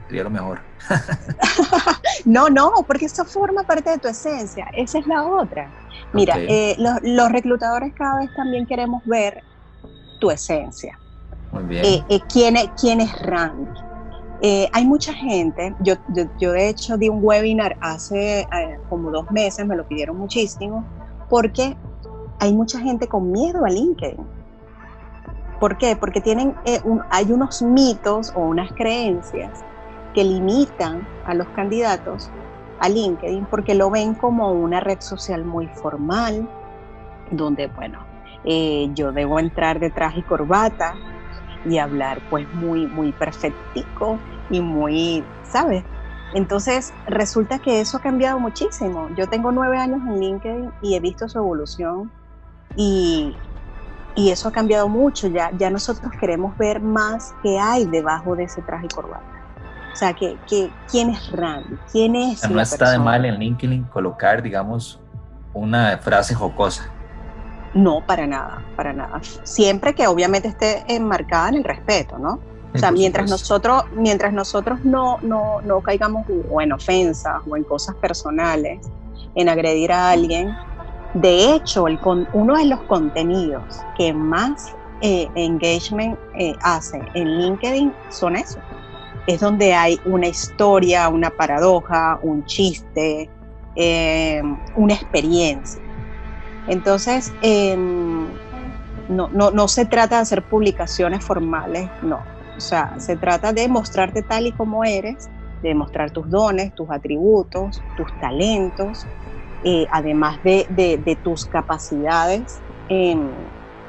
[0.08, 0.60] Sería lo mejor.
[2.26, 4.68] no, no, porque eso forma parte de tu esencia.
[4.74, 5.70] Esa es la otra.
[6.14, 9.44] Mira, eh, los, reclutadores cada vez también queremos ver
[10.20, 10.98] tu esencia.
[11.52, 11.86] Muy bien.
[11.86, 13.70] Eh, eh, ¿quién, es, ¿Quién es Randy?
[14.74, 15.96] hay mucha gente, yo,
[16.38, 18.48] yo, de hecho di un webinar hace
[18.90, 20.86] como dos meses, me lo pidieron muchísimo,
[21.30, 21.76] porque
[22.40, 24.35] hay mucha gente con miedo a LinkedIn.
[25.66, 25.96] ¿Por qué?
[25.96, 26.54] Porque tienen,
[27.10, 29.66] hay unos mitos o unas creencias
[30.14, 32.30] que limitan a los candidatos
[32.80, 36.48] a LinkedIn porque lo ven como una red social muy formal,
[37.32, 37.98] donde, bueno,
[38.44, 40.94] eh, yo debo entrar de traje y corbata
[41.68, 44.20] y hablar pues muy, muy perfectico
[44.52, 45.84] y muy, ¿sabes?
[46.36, 49.10] Entonces resulta que eso ha cambiado muchísimo.
[49.18, 52.12] Yo tengo nueve años en LinkedIn y he visto su evolución
[52.76, 53.36] y,
[54.16, 55.28] y eso ha cambiado mucho.
[55.28, 59.36] Ya, ya nosotros queremos ver más qué hay debajo de ese traje y corbata.
[59.94, 60.38] O sea, que,
[60.92, 61.78] ¿quién es Randy?
[61.92, 65.00] ¿Quién es No está de mal en LinkedIn colocar, digamos,
[65.54, 66.92] una frase jocosa.
[67.74, 69.22] No, para nada, para nada.
[69.44, 72.40] Siempre que obviamente esté enmarcada en el respeto, ¿no?
[72.74, 77.64] O sea, mientras nosotros, mientras nosotros no, no, no caigamos o en ofensas o en
[77.64, 78.86] cosas personales,
[79.34, 80.54] en agredir a alguien,
[81.16, 81.86] de hecho,
[82.34, 88.62] uno de los contenidos que más eh, engagement eh, hace en LinkedIn son esos
[89.28, 93.30] es donde hay una historia, una paradoja, un chiste,
[93.76, 94.42] eh,
[94.76, 95.82] una experiencia.
[96.68, 98.28] Entonces, em,
[99.10, 102.20] no, no, se trata de hacer publicaciones formales, no.
[102.56, 105.30] O sea, se trata de mostrarte tal y como eres,
[105.62, 109.08] de mostrar tus dones, tus atributos, tus talentos,
[109.68, 113.32] eh, además de, tus capacidades en,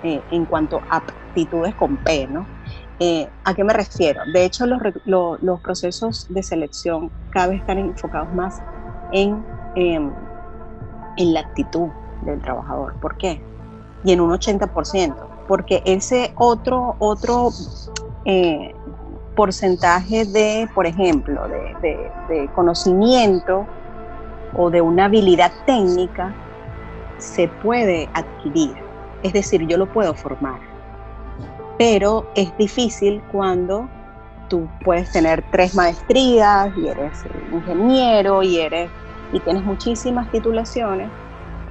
[0.03, 2.47] eh, en cuanto a aptitudes con P, ¿no?
[2.99, 4.23] Eh, ¿A qué me refiero?
[4.33, 8.59] De hecho, los, procesos de selección cada vez están enfocados más
[9.13, 10.11] en em,
[11.19, 11.89] en la actitud
[12.23, 12.95] del trabajador.
[12.99, 13.43] ¿Por qué?
[14.03, 15.15] Y en un 80%,
[15.47, 17.51] porque ese otro, otro
[19.35, 23.67] porcentaje de, por ejemplo, de, conocimiento
[24.57, 26.35] o de una habilidad técnica
[27.19, 28.75] se puede adquirir.
[29.23, 30.61] Es decir, yo lo puedo formar.
[31.79, 33.89] Pero es difícil cuando
[34.49, 38.91] tú puedes tener tres maestrías y eres ingeniero y eres
[39.33, 41.11] y tienes muchísimas titulaciones,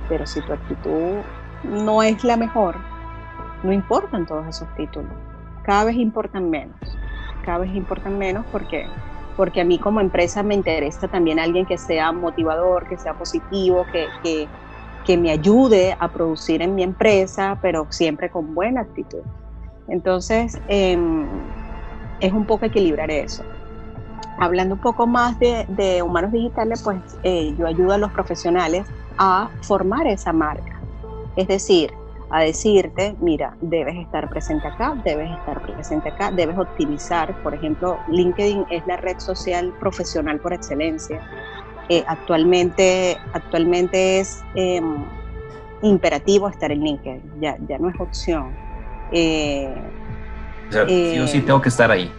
[0.10, 1.22] pero si tu actitud
[1.64, 2.76] no es la mejor,
[3.64, 5.12] no importan todos esos títulos.
[5.64, 6.76] Cada vez importan menos.
[7.44, 8.88] Cada vez importan menos porque
[9.36, 13.86] porque a mí como empresa me interesa también alguien que sea motivador, que sea positivo,
[13.92, 14.48] que,
[15.06, 19.22] que, me ayude a producir en mi empresa, pero siempre con buena actitud.
[19.88, 21.28] Entonces, em,
[22.20, 23.44] es un poco equilibrar eso.
[24.40, 29.50] Hablando un poco más de, humanos digitales, pues eh, yo ayudo a los profesionales a
[29.62, 30.82] formar esa marca.
[31.36, 31.92] Es decir,
[32.36, 37.34] a decirte, mira, debes estar presente acá, debes estar presente acá, debes optimizar.
[37.42, 41.22] Por ejemplo, LinkedIn es la red social profesional por excelencia.
[41.88, 44.98] Eh, actualmente, actualmente es em,
[45.82, 48.54] imperativo estar en LinkedIn, ya, ya no es opción.
[49.14, 49.74] Eh,
[50.68, 52.12] o sea, sí o sí tengo que estar ahí.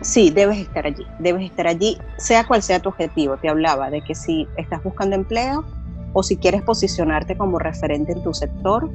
[0.00, 3.36] Sí, debes estar allí, debes estar allí, sea cual sea tu objetivo.
[3.36, 5.64] Te hablaba de que si estás buscando empleo
[6.12, 8.90] o si quieres posicionarte como referente en tu sector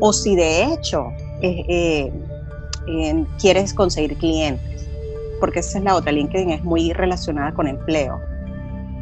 [0.00, 2.12] o si de hecho eh,
[2.86, 4.88] eh, quieres conseguir clientes,
[5.40, 8.20] porque esa es la otra, LinkedIn es muy relacionada con empleo.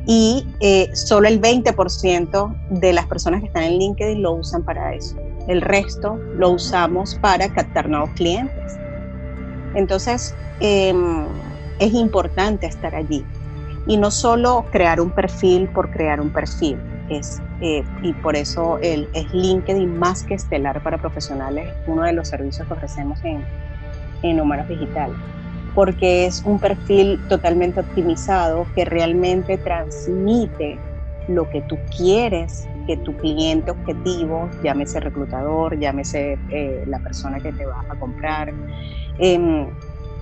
[0.07, 4.95] Y eh, solo el 20% de las personas que están en LinkedIn lo usan para
[4.95, 5.17] eso.
[5.47, 8.77] El resto lo usamos para captar nuevos clientes.
[9.75, 11.25] Entonces, em,
[11.79, 13.25] es importante estar allí.
[13.87, 16.79] Y no solo crear un perfil por crear un perfil,
[17.09, 22.13] es, eh, y por eso el, es LinkedIn más que estelar para profesionales, uno de
[22.13, 23.45] los servicios que ofrecemos en,
[24.23, 25.17] en Humanos Digitales,
[25.75, 30.77] porque es un perfil totalmente optimizado que realmente transmite
[31.29, 37.53] lo que tú quieres que tu cliente objetivo, llámese reclutador, llámese eh, la persona que
[37.53, 38.53] te va a comprar,
[39.19, 39.67] em,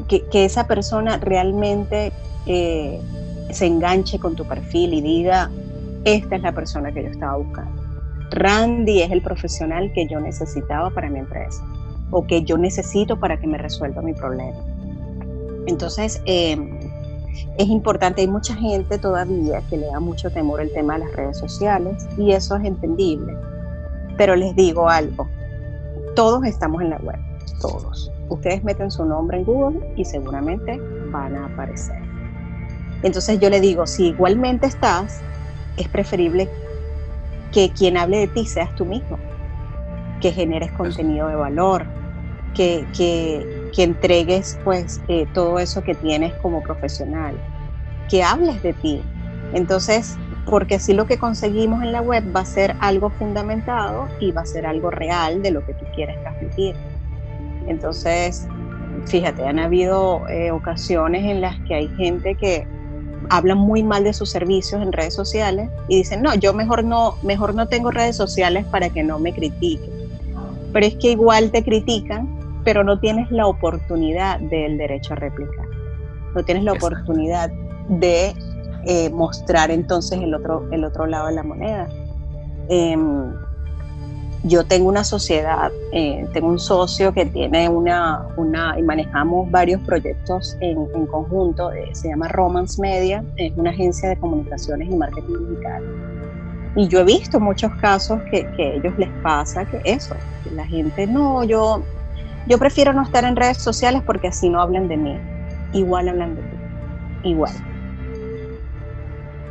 [0.09, 2.12] que, esa persona realmente
[2.46, 3.00] eh,
[3.50, 5.50] se enganche con tu perfil y diga,
[6.04, 7.82] esta es la persona que yo estaba buscando.
[8.30, 11.64] Randy es el profesional que yo necesitaba para mi empresa
[12.10, 14.58] o que yo necesito para que me resuelva mi problema.
[15.66, 16.78] Entonces, em,
[17.58, 21.12] es importante, hay mucha gente todavía que le da mucho temor el tema de las
[21.12, 23.36] redes sociales y eso es entendible.
[24.16, 25.28] Pero les digo algo,
[26.14, 27.18] todos estamos en la web,
[27.60, 28.10] todos.
[28.28, 31.96] Ustedes meten su nombre en Google y seguramente van a aparecer.
[33.02, 35.20] Entonces yo le digo, si igualmente estás,
[35.76, 36.48] es preferible
[37.52, 39.18] que quien hable de ti seas tú mismo,
[40.20, 41.87] que generes contenido de valor,
[42.54, 47.37] que, que, que entregues pues eh, todo eso que tienes como profesional,
[48.09, 49.02] que hables de ti.
[49.52, 54.33] Entonces, porque así lo que conseguimos en la web va a ser algo fundamentado y
[54.33, 56.74] va a ser algo real de lo que tú quieres transmitir.
[57.66, 58.48] Entonces,
[59.06, 62.66] fíjate, han habido eh, ocasiones en las que hay gente que
[63.30, 67.14] habla muy mal de sus servicios en redes sociales y dicen, no, yo mejor no,
[67.22, 69.90] mejor no tengo redes sociales para que no me critiquen.
[70.72, 72.28] Pero es que igual te critican,
[72.64, 75.64] pero no tienes la oportunidad del derecho a réplica.
[76.34, 77.50] No tienes la oportunidad
[77.88, 78.34] de
[78.84, 81.88] eh, mostrar entonces el otro, el otro lado de la moneda.
[82.68, 83.32] Em,
[84.42, 89.81] yo tengo una sociedad, eh, tengo un socio que tiene una, una y manejamos varios
[89.83, 94.96] proyectos en, en conjunto, eh, se llama Romance Media, es una agencia de comunicaciones y
[94.96, 95.85] marketing digital.
[96.76, 100.50] Y yo he visto muchos casos que, que a ellos les pasa que eso, que
[100.53, 101.83] la gente, no, yo,
[102.46, 105.18] yo prefiero no estar en redes sociales porque así no hablan de mí.
[105.72, 106.57] Igual hablan de ti,
[107.24, 107.53] igual.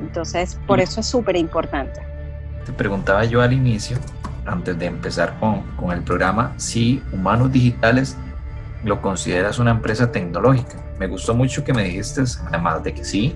[0.01, 2.01] Entonces, por eso es súper importante.
[2.65, 3.97] Te preguntaba yo al inicio,
[4.45, 8.17] antes de empezar con, con, el programa, si Humanos Digitales
[8.83, 10.77] lo consideras una empresa tecnológica.
[10.99, 13.35] Me gustó mucho que me dijiste, además de que sí,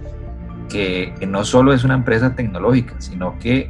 [0.69, 3.69] que, que no solo es una empresa tecnológica, sino que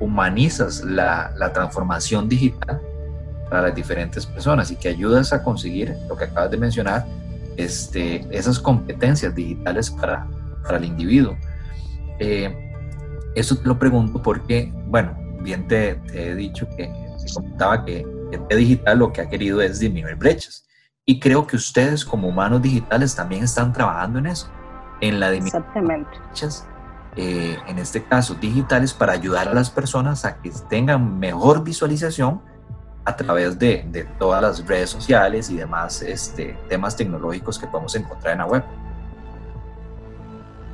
[0.00, 2.80] humanizas la, la transformación digital
[3.48, 7.06] para las diferentes personas y que ayudas a conseguir lo que acabas de mencionar,
[7.56, 10.26] este, esas competencias digitales para,
[10.62, 11.36] para el individuo.
[12.18, 12.72] Eh,
[13.34, 18.58] eso te lo pregunto porque, bueno, bien te, he dicho que te comentaba que el
[18.58, 20.66] digital lo que ha querido es disminuir brechas.
[21.04, 24.48] Y creo que ustedes como humanos digitales también están trabajando en eso,
[25.00, 26.66] en la disminución de brechas
[27.16, 32.40] eh, en este caso digitales, para ayudar a las personas a que tengan mejor visualización
[33.04, 37.94] a través de, de todas las redes sociales y demás este, temas tecnológicos que podemos
[37.96, 38.64] encontrar en la web.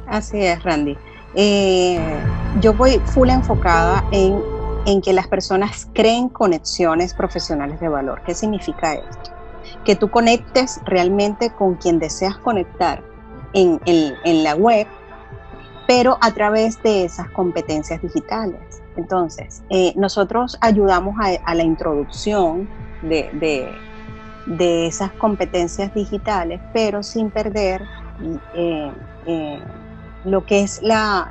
[0.07, 0.97] Así es, Randy.
[1.35, 1.99] Eh,
[2.61, 4.41] yo voy full enfocada en,
[4.89, 8.22] en que las personas creen conexiones profesionales de valor.
[8.24, 9.30] ¿Qué significa esto?
[9.84, 13.03] Que tú conectes realmente con quien deseas conectar
[13.53, 13.78] en,
[14.45, 14.86] la web,
[15.86, 18.80] pero a través de esas competencias digitales.
[18.97, 22.66] Entonces, eh, nosotros ayudamos a, la introducción
[23.03, 23.68] de,
[24.59, 27.82] esas competencias digitales, pero sin perder
[28.55, 28.91] eh,
[29.26, 29.61] eh,
[30.24, 31.30] lo que es la,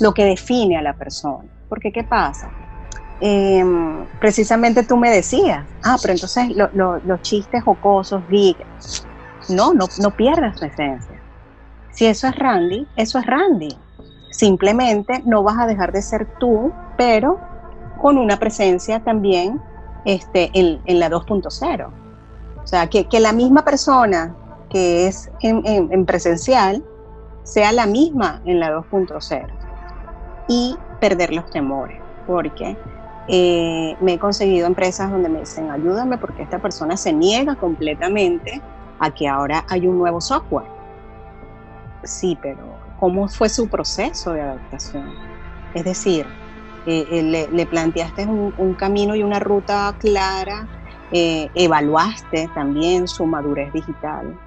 [0.00, 1.59] lo que define a la persona.
[1.70, 2.50] Porque, ¿qué pasa?
[3.20, 8.58] Em, precisamente tú me decías, ah, pero entonces los chistes jocosos, geek,
[9.48, 11.20] no, no, no pierdas tu esencia.
[11.92, 13.76] Si eso es Randy, eso es Randy.
[14.30, 17.40] Simplemente no vas a dejar de ser tú, pero
[18.00, 19.60] con una presencia también
[20.04, 21.90] este, en, la 2.0.
[22.62, 24.34] O sea, que, la misma persona
[24.70, 26.84] que es en, presencial
[27.42, 29.46] sea la misma en la 2.0
[30.48, 32.76] y perder los temores, porque
[33.28, 38.60] eh, me he conseguido empresas donde me dicen, ayúdame porque esta persona se niega completamente
[38.98, 40.66] a que ahora hay un nuevo software.
[42.04, 42.58] Sí, pero
[42.98, 45.10] cómo fue su proceso de adaptación.
[45.74, 46.26] Es decir,
[46.86, 50.66] eh, eh, le, planteaste un, camino y una ruta clara,
[51.12, 54.38] evaluaste también su madurez digital.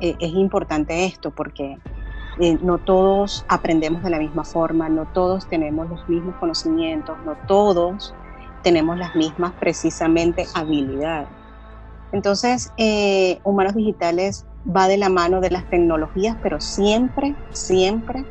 [0.00, 1.78] es importante esto porque
[2.62, 8.14] no todos aprendemos de la misma forma, no todos tenemos los mismos conocimientos, no todos
[8.62, 11.28] tenemos las mismas precisamente habilidades.
[12.12, 12.72] Entonces,
[13.44, 18.24] Humanos Digitales va de la mano de las tecnologías, pero siempre, siempre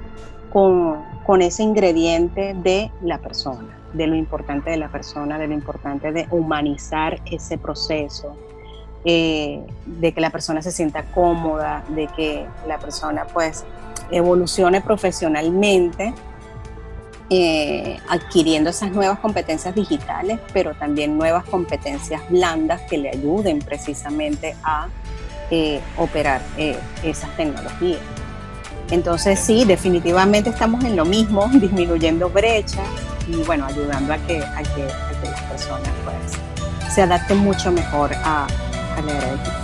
[0.51, 1.07] con,
[1.41, 6.27] ese ingrediente de la persona, de lo importante de la persona, de lo importante de
[6.31, 8.35] humanizar ese proceso,
[9.05, 13.65] eh, de que la persona se sienta cómoda, de que la persona pues
[14.11, 16.13] evolucione profesionalmente,
[17.31, 24.55] eh, adquiriendo esas nuevas competencias digitales, pero también nuevas competencias blandas que le ayuden precisamente
[24.63, 24.87] a
[25.51, 27.99] eh, operar eh, esas tecnologías.
[28.89, 32.87] Entonces sí, definitivamente estamos en lo mismo, disminuyendo brechas
[33.27, 34.85] y bueno, ayudando a que, a que,
[35.23, 38.47] las personas pues, se adapten mucho mejor a,
[39.07, 39.58] a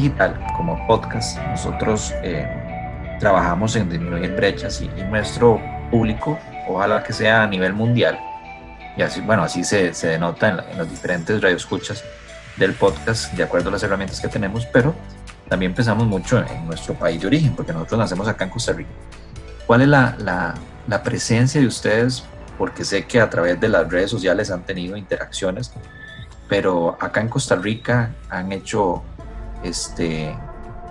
[0.00, 2.46] digital como podcast, nosotros eh,
[3.18, 6.38] trabajamos en disminuir brechas y, nuestro público,
[6.68, 8.16] ojalá que sea a nivel mundial,
[8.96, 12.04] y así, bueno, así se, se denota en, en, los diferentes radioescuchas
[12.56, 14.94] del podcast de acuerdo a las herramientas que tenemos, pero
[15.48, 18.90] también pensamos mucho en nuestro país de origen, porque nosotros nacemos acá en Costa Rica.
[19.66, 20.54] ¿Cuál es la, la,
[20.86, 22.24] la presencia de ustedes?
[22.56, 25.72] Porque sé que a través de las redes sociales han tenido interacciones
[26.48, 29.02] pero acá en Costa Rica han hecho,
[29.62, 30.36] este,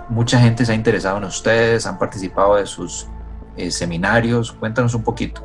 [0.09, 3.07] mucha gente se ha interesado en ustedes, han participado de sus
[3.55, 4.51] eh, seminarios.
[4.51, 5.41] Cuéntanos un poquito.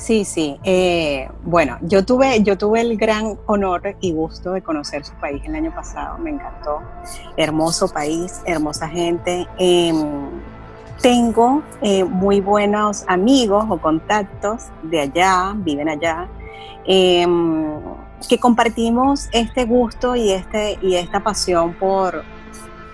[0.00, 0.58] Sí, sí.
[0.64, 5.42] Eh, bueno, yo tuve, yo tuve el gran honor y gusto de conocer su país
[5.44, 6.16] el año pasado.
[6.18, 6.80] Me encantó.
[7.36, 9.46] Hermoso país, hermosa gente.
[9.58, 10.30] Em,
[11.02, 16.28] tengo eh, muy buenos amigos o contactos de allá, viven allá.
[18.28, 22.22] Que compartimos este gusto y, este, y esta pasión por,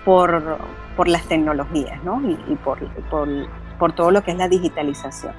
[0.05, 0.57] por,
[0.95, 2.21] por las tecnologías ¿no?
[2.21, 3.29] y, por, por,
[3.77, 5.33] por, todo lo que es la digitalización.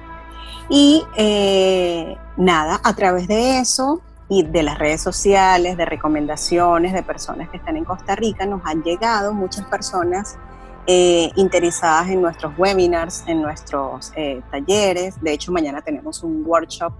[0.69, 7.01] Y eh, nada, a través de eso y de las redes sociales, de recomendaciones de
[7.01, 10.37] personas que están en Costa Rica, nos han llegado muchas personas
[10.85, 15.21] eh, interesadas en nuestros webinars, en nuestros eh, talleres.
[15.21, 16.93] De hecho, mañana tenemos un workshop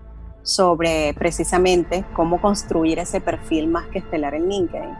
[0.44, 4.96] sobre precisamente cómo construir ese perfil más que estelar en LinkedIn.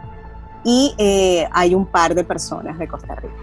[0.64, 3.34] Y eh, hay un par de personas de Costa Rica.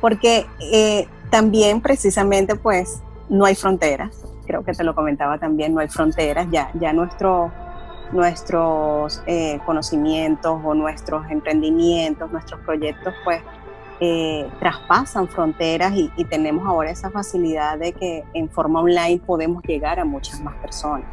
[0.00, 5.80] Porque eh, también precisamente pues no hay fronteras, creo que te lo comentaba también, no
[5.80, 7.50] hay fronteras, ya, ya nuestro,
[8.12, 13.42] nuestros eh, conocimientos o nuestros emprendimientos, nuestros proyectos pues
[13.98, 19.98] eh, traspasan fronteras y, tenemos ahora esa facilidad de que en forma online podemos llegar
[19.98, 21.06] a muchas más personas.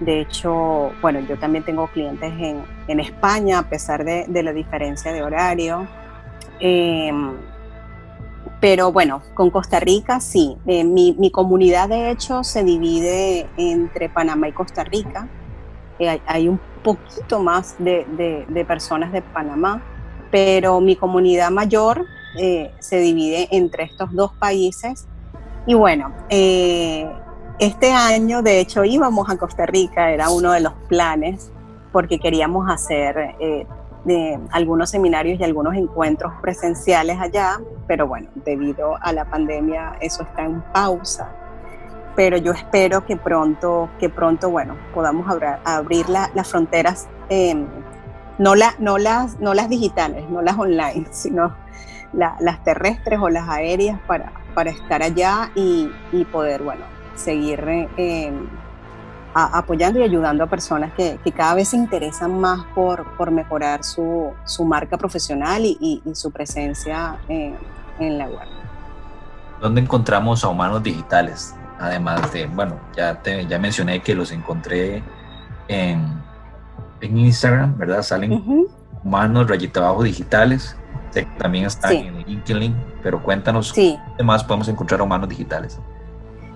[0.00, 4.52] De hecho, bueno, yo también tengo clientes en, en España, a pesar de, de, la
[4.52, 5.86] diferencia de horario.
[6.60, 7.32] Em,
[8.60, 10.56] pero bueno, con Costa Rica sí.
[10.66, 15.28] Eh, mi, mi, comunidad de hecho se divide entre Panamá y Costa Rica.
[15.98, 19.82] Eh, hay, un poquito más de, de, de personas de Panamá
[20.32, 22.06] pero mi comunidad mayor
[22.40, 25.06] eh, se divide entre estos dos países.
[25.66, 26.10] Y bueno,
[27.58, 31.50] este año de hecho íbamos a Costa Rica, era uno de los planes,
[31.92, 33.66] porque queríamos hacer eh,
[34.50, 40.42] algunos seminarios y algunos encuentros presenciales allá, pero bueno, debido a la pandemia eso está
[40.42, 41.30] en pausa.
[42.14, 45.26] Pero yo espero que pronto, que pronto, bueno, podamos
[45.64, 47.08] abrir, las fronteras
[48.38, 51.54] no, no, las, no las digitales, no las online, sino
[52.12, 55.88] las terrestres o las aéreas para, para estar allá y,
[56.30, 56.84] poder, bueno,
[57.14, 57.60] seguir
[57.96, 58.32] eh,
[59.34, 64.32] apoyando y ayudando a personas que, cada vez se interesan más por, por mejorar su,
[64.64, 68.48] marca profesional y, su presencia en la web.
[69.60, 71.54] ¿Dónde encontramos a humanos digitales?
[71.78, 75.02] Además de, bueno, ya, te, ya mencioné que los encontré
[75.68, 76.22] en
[77.02, 78.02] en Instagram, ¿verdad?
[78.02, 78.68] Salen
[79.04, 80.76] humanos, rayita abajo digitales.
[81.36, 83.98] también están en LinkedIn, pero cuéntanos sí.
[84.16, 85.78] qué más podemos encontrar humanos digitales.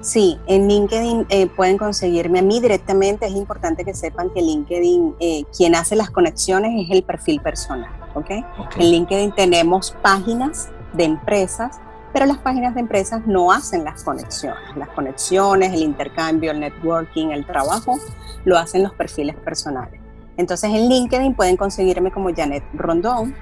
[0.07, 3.27] Sí, en LinkedIn eh, pueden conseguirme a mí directamente.
[3.27, 7.91] Es importante que sepan que LinkedIn, eh, quien hace las conexiones es el perfil personal.
[8.15, 8.45] ¿okay?
[8.77, 11.81] En LinkedIn tenemos páginas de empresas,
[12.13, 14.61] pero las páginas de empresas no hacen las conexiones.
[14.77, 17.99] Las conexiones, el intercambio, el networking, el trabajo,
[18.45, 20.01] lo hacen los perfiles personales.
[20.37, 23.35] Entonces en LinkedIn pueden conseguirme como Janet Rondón.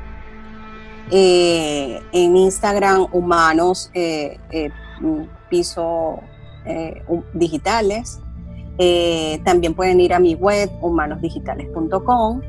[1.11, 4.39] Eh, en Instagram, humanos, eh,
[6.65, 7.03] eh,
[7.33, 8.21] digitales.
[9.45, 12.41] también pueden ir a mi web, humanosdigitales.com.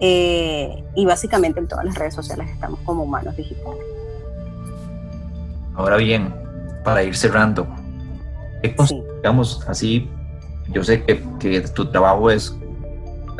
[0.00, 3.80] y básicamente en todas las redes sociales estamos como humanos digitales.
[5.74, 6.34] Ahora bien,
[6.84, 7.66] para ir cerrando,
[8.62, 10.08] digamos así,
[10.72, 12.54] yo sé que, que tu trabajo es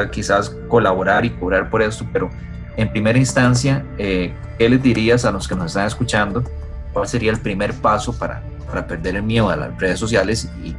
[0.06, 2.30] quizás colaborar y cobrar por esto, pero
[2.76, 6.44] en primera instancia, eh, ¿qué les dirías a los que nos están escuchando?
[6.92, 10.76] ¿Cuál sería el primer paso para, para perder el miedo a las redes sociales y,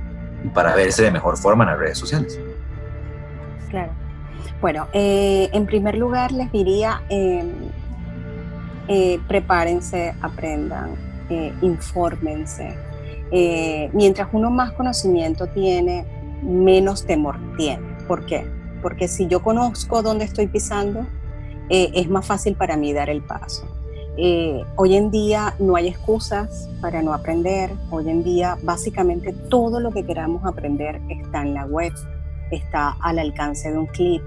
[0.53, 2.39] para verse de mejor forma en las redes sociales?
[3.69, 3.91] Claro.
[4.61, 7.49] Bueno, eh, en primer lugar les diría, em,
[8.87, 10.95] eh, prepárense, aprendan,
[11.61, 12.75] infórmense.
[13.93, 16.03] mientras uno más conocimiento tiene,
[16.41, 17.83] menos temor tiene.
[18.07, 18.47] ¿Por qué?
[18.81, 21.05] porque si yo conozco dónde estoy pisando,
[21.69, 23.67] eh, es más fácil para mí dar el paso.
[24.21, 27.71] Eh, hoy en día no hay excusas para no aprender.
[27.89, 31.93] Hoy en día básicamente todo lo que queramos aprender está en la web,
[32.51, 34.21] está al alcance de un clip.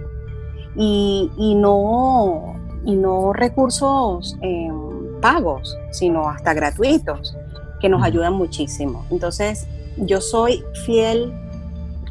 [0.74, 2.55] Y, no,
[2.86, 7.36] y no recursos em, pagos, sino hasta gratuitos,
[7.78, 9.05] que nos ayudan muchísimo.
[9.11, 9.68] Entonces,
[9.99, 11.34] yo soy fiel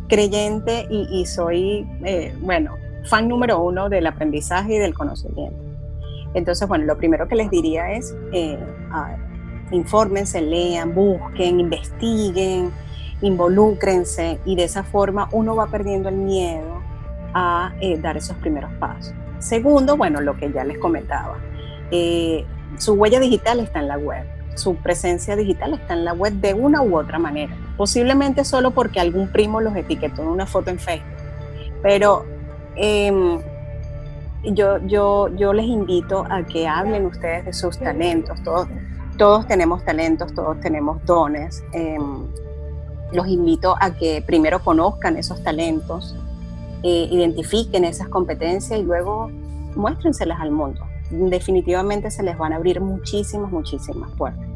[0.08, 2.76] creyente y, soy, eh, bueno,
[3.06, 5.71] fan número uno del aprendizaje y del conocimiento.
[6.34, 8.58] Entonces, bueno, lo primero que les diría es, eh,
[9.72, 12.72] infórmense, lean, busquen, investiguen,
[13.22, 16.82] involúcrense y de esa forma uno va perdiendo el miedo
[17.34, 19.14] a eh, dar esos primeros pasos.
[19.40, 21.38] Segundo, bueno, lo que ya les comentaba,
[22.78, 24.26] su huella digital está en la web
[24.56, 27.56] su presencia digital está en la web de una u otra manera.
[27.78, 31.08] Posiblemente solo porque algún primo los etiquetó en una foto en Facebook.
[31.82, 32.26] Pero
[32.76, 33.40] em,
[34.44, 38.42] yo, yo, yo les invito a que hablen ustedes de sus talentos.
[38.44, 38.68] Todos,
[39.18, 41.64] todos tenemos talentos, todos tenemos dones.
[41.74, 42.28] Em,
[43.14, 46.16] los invito a que primero conozcan esos talentos,
[46.84, 49.30] eh, identifiquen esas competencias y luego
[49.76, 50.82] muéstrenselas al mundo
[51.12, 54.48] definitivamente se les van a abrir muchísimas, muchísimas puertas.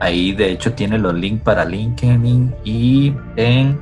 [0.01, 3.79] Ahí de hecho tiene los links para LinkedIn y en,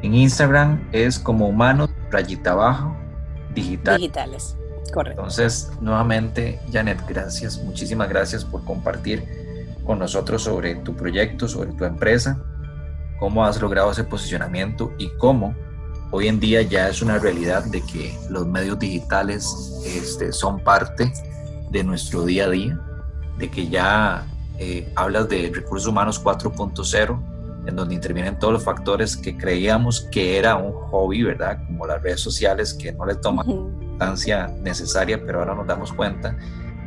[0.00, 2.96] en Instagram es como humanos, rayita abajo,
[3.52, 3.98] digital.
[3.98, 4.56] digitales.
[4.94, 5.20] Correcto.
[5.20, 9.39] Entonces, nuevamente, Janet, gracias, muchísimas gracias por compartir
[9.90, 12.38] con nosotros sobre tu proyecto, sobre tu empresa,
[13.18, 15.52] cómo has logrado ese posicionamiento y cómo
[16.12, 19.52] hoy en día ya es una realidad de que los medios digitales
[19.84, 21.12] este, son parte
[21.72, 22.80] de nuestro día a día,
[23.36, 24.28] de que ya
[24.60, 30.38] eh, hablas de recursos humanos 4.0, en donde intervienen todos los factores que creíamos que
[30.38, 31.66] era un hobby, ¿verdad?
[31.66, 36.36] Como las redes sociales que no le toman importancia necesaria, pero ahora nos damos cuenta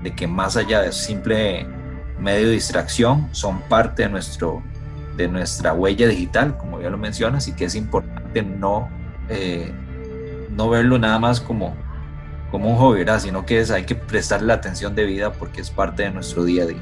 [0.01, 1.82] de que más allá de simple
[2.19, 4.61] medio de distracción, son parte de, nuestro,
[5.17, 8.89] de nuestra huella digital, como ya lo mencionas, y que es importante no,
[9.29, 9.71] eh,
[10.51, 11.75] no verlo nada más como,
[12.51, 13.19] como un hobby, ¿verdad?
[13.19, 16.43] sino que es, hay que prestarle la atención de vida porque es parte de nuestro
[16.43, 16.81] día a día.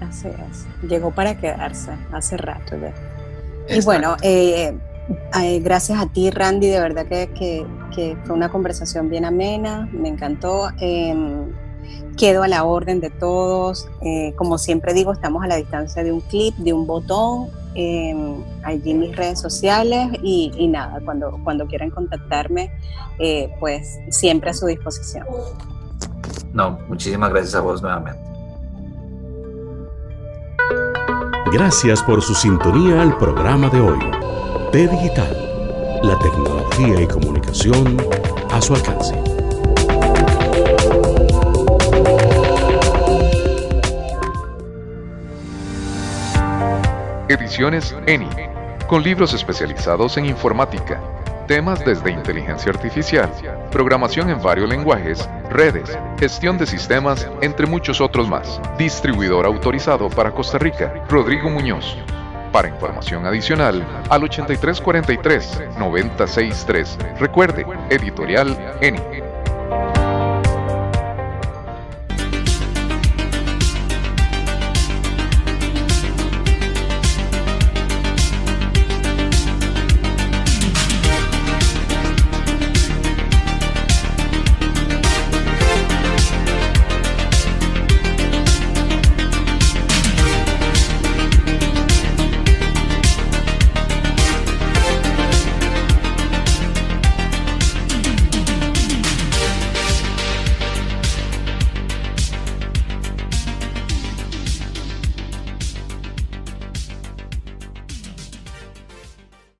[0.00, 2.76] Así es, llegó para quedarse hace rato.
[3.68, 4.76] Y bueno, eh,
[5.40, 9.88] eh, gracias a ti, Randy, de verdad que, que, que, fue una conversación bien amena,
[9.92, 10.70] me encantó.
[12.16, 13.88] Quedo a la orden de todos.
[14.00, 18.14] Eh, como siempre digo, estamos a la distancia de un clip, de un botón, eh,
[18.64, 22.72] allí en mis redes sociales y, y, nada, cuando, cuando quieran contactarme,
[23.18, 25.26] eh, pues siempre a su disposición.
[26.52, 28.18] No, muchísimas gracias a vos nuevamente.
[31.52, 33.98] Gracias por su sintonía al programa de hoy.
[34.72, 37.96] T Digital, la tecnología y comunicación
[38.50, 39.35] a su alcance.
[47.38, 48.30] Ediciones ENI,
[48.86, 51.02] con libros especializados en informática,
[51.46, 53.30] temas desde inteligencia artificial,
[53.70, 58.58] programación en varios lenguajes, redes, gestión de sistemas, entre muchos otros más.
[58.78, 61.98] Distribuidor autorizado para Costa Rica, Rodrigo Muñoz.
[62.52, 67.18] Para información adicional, al 8343-963.
[67.18, 69.25] Recuerde, editorial ENI.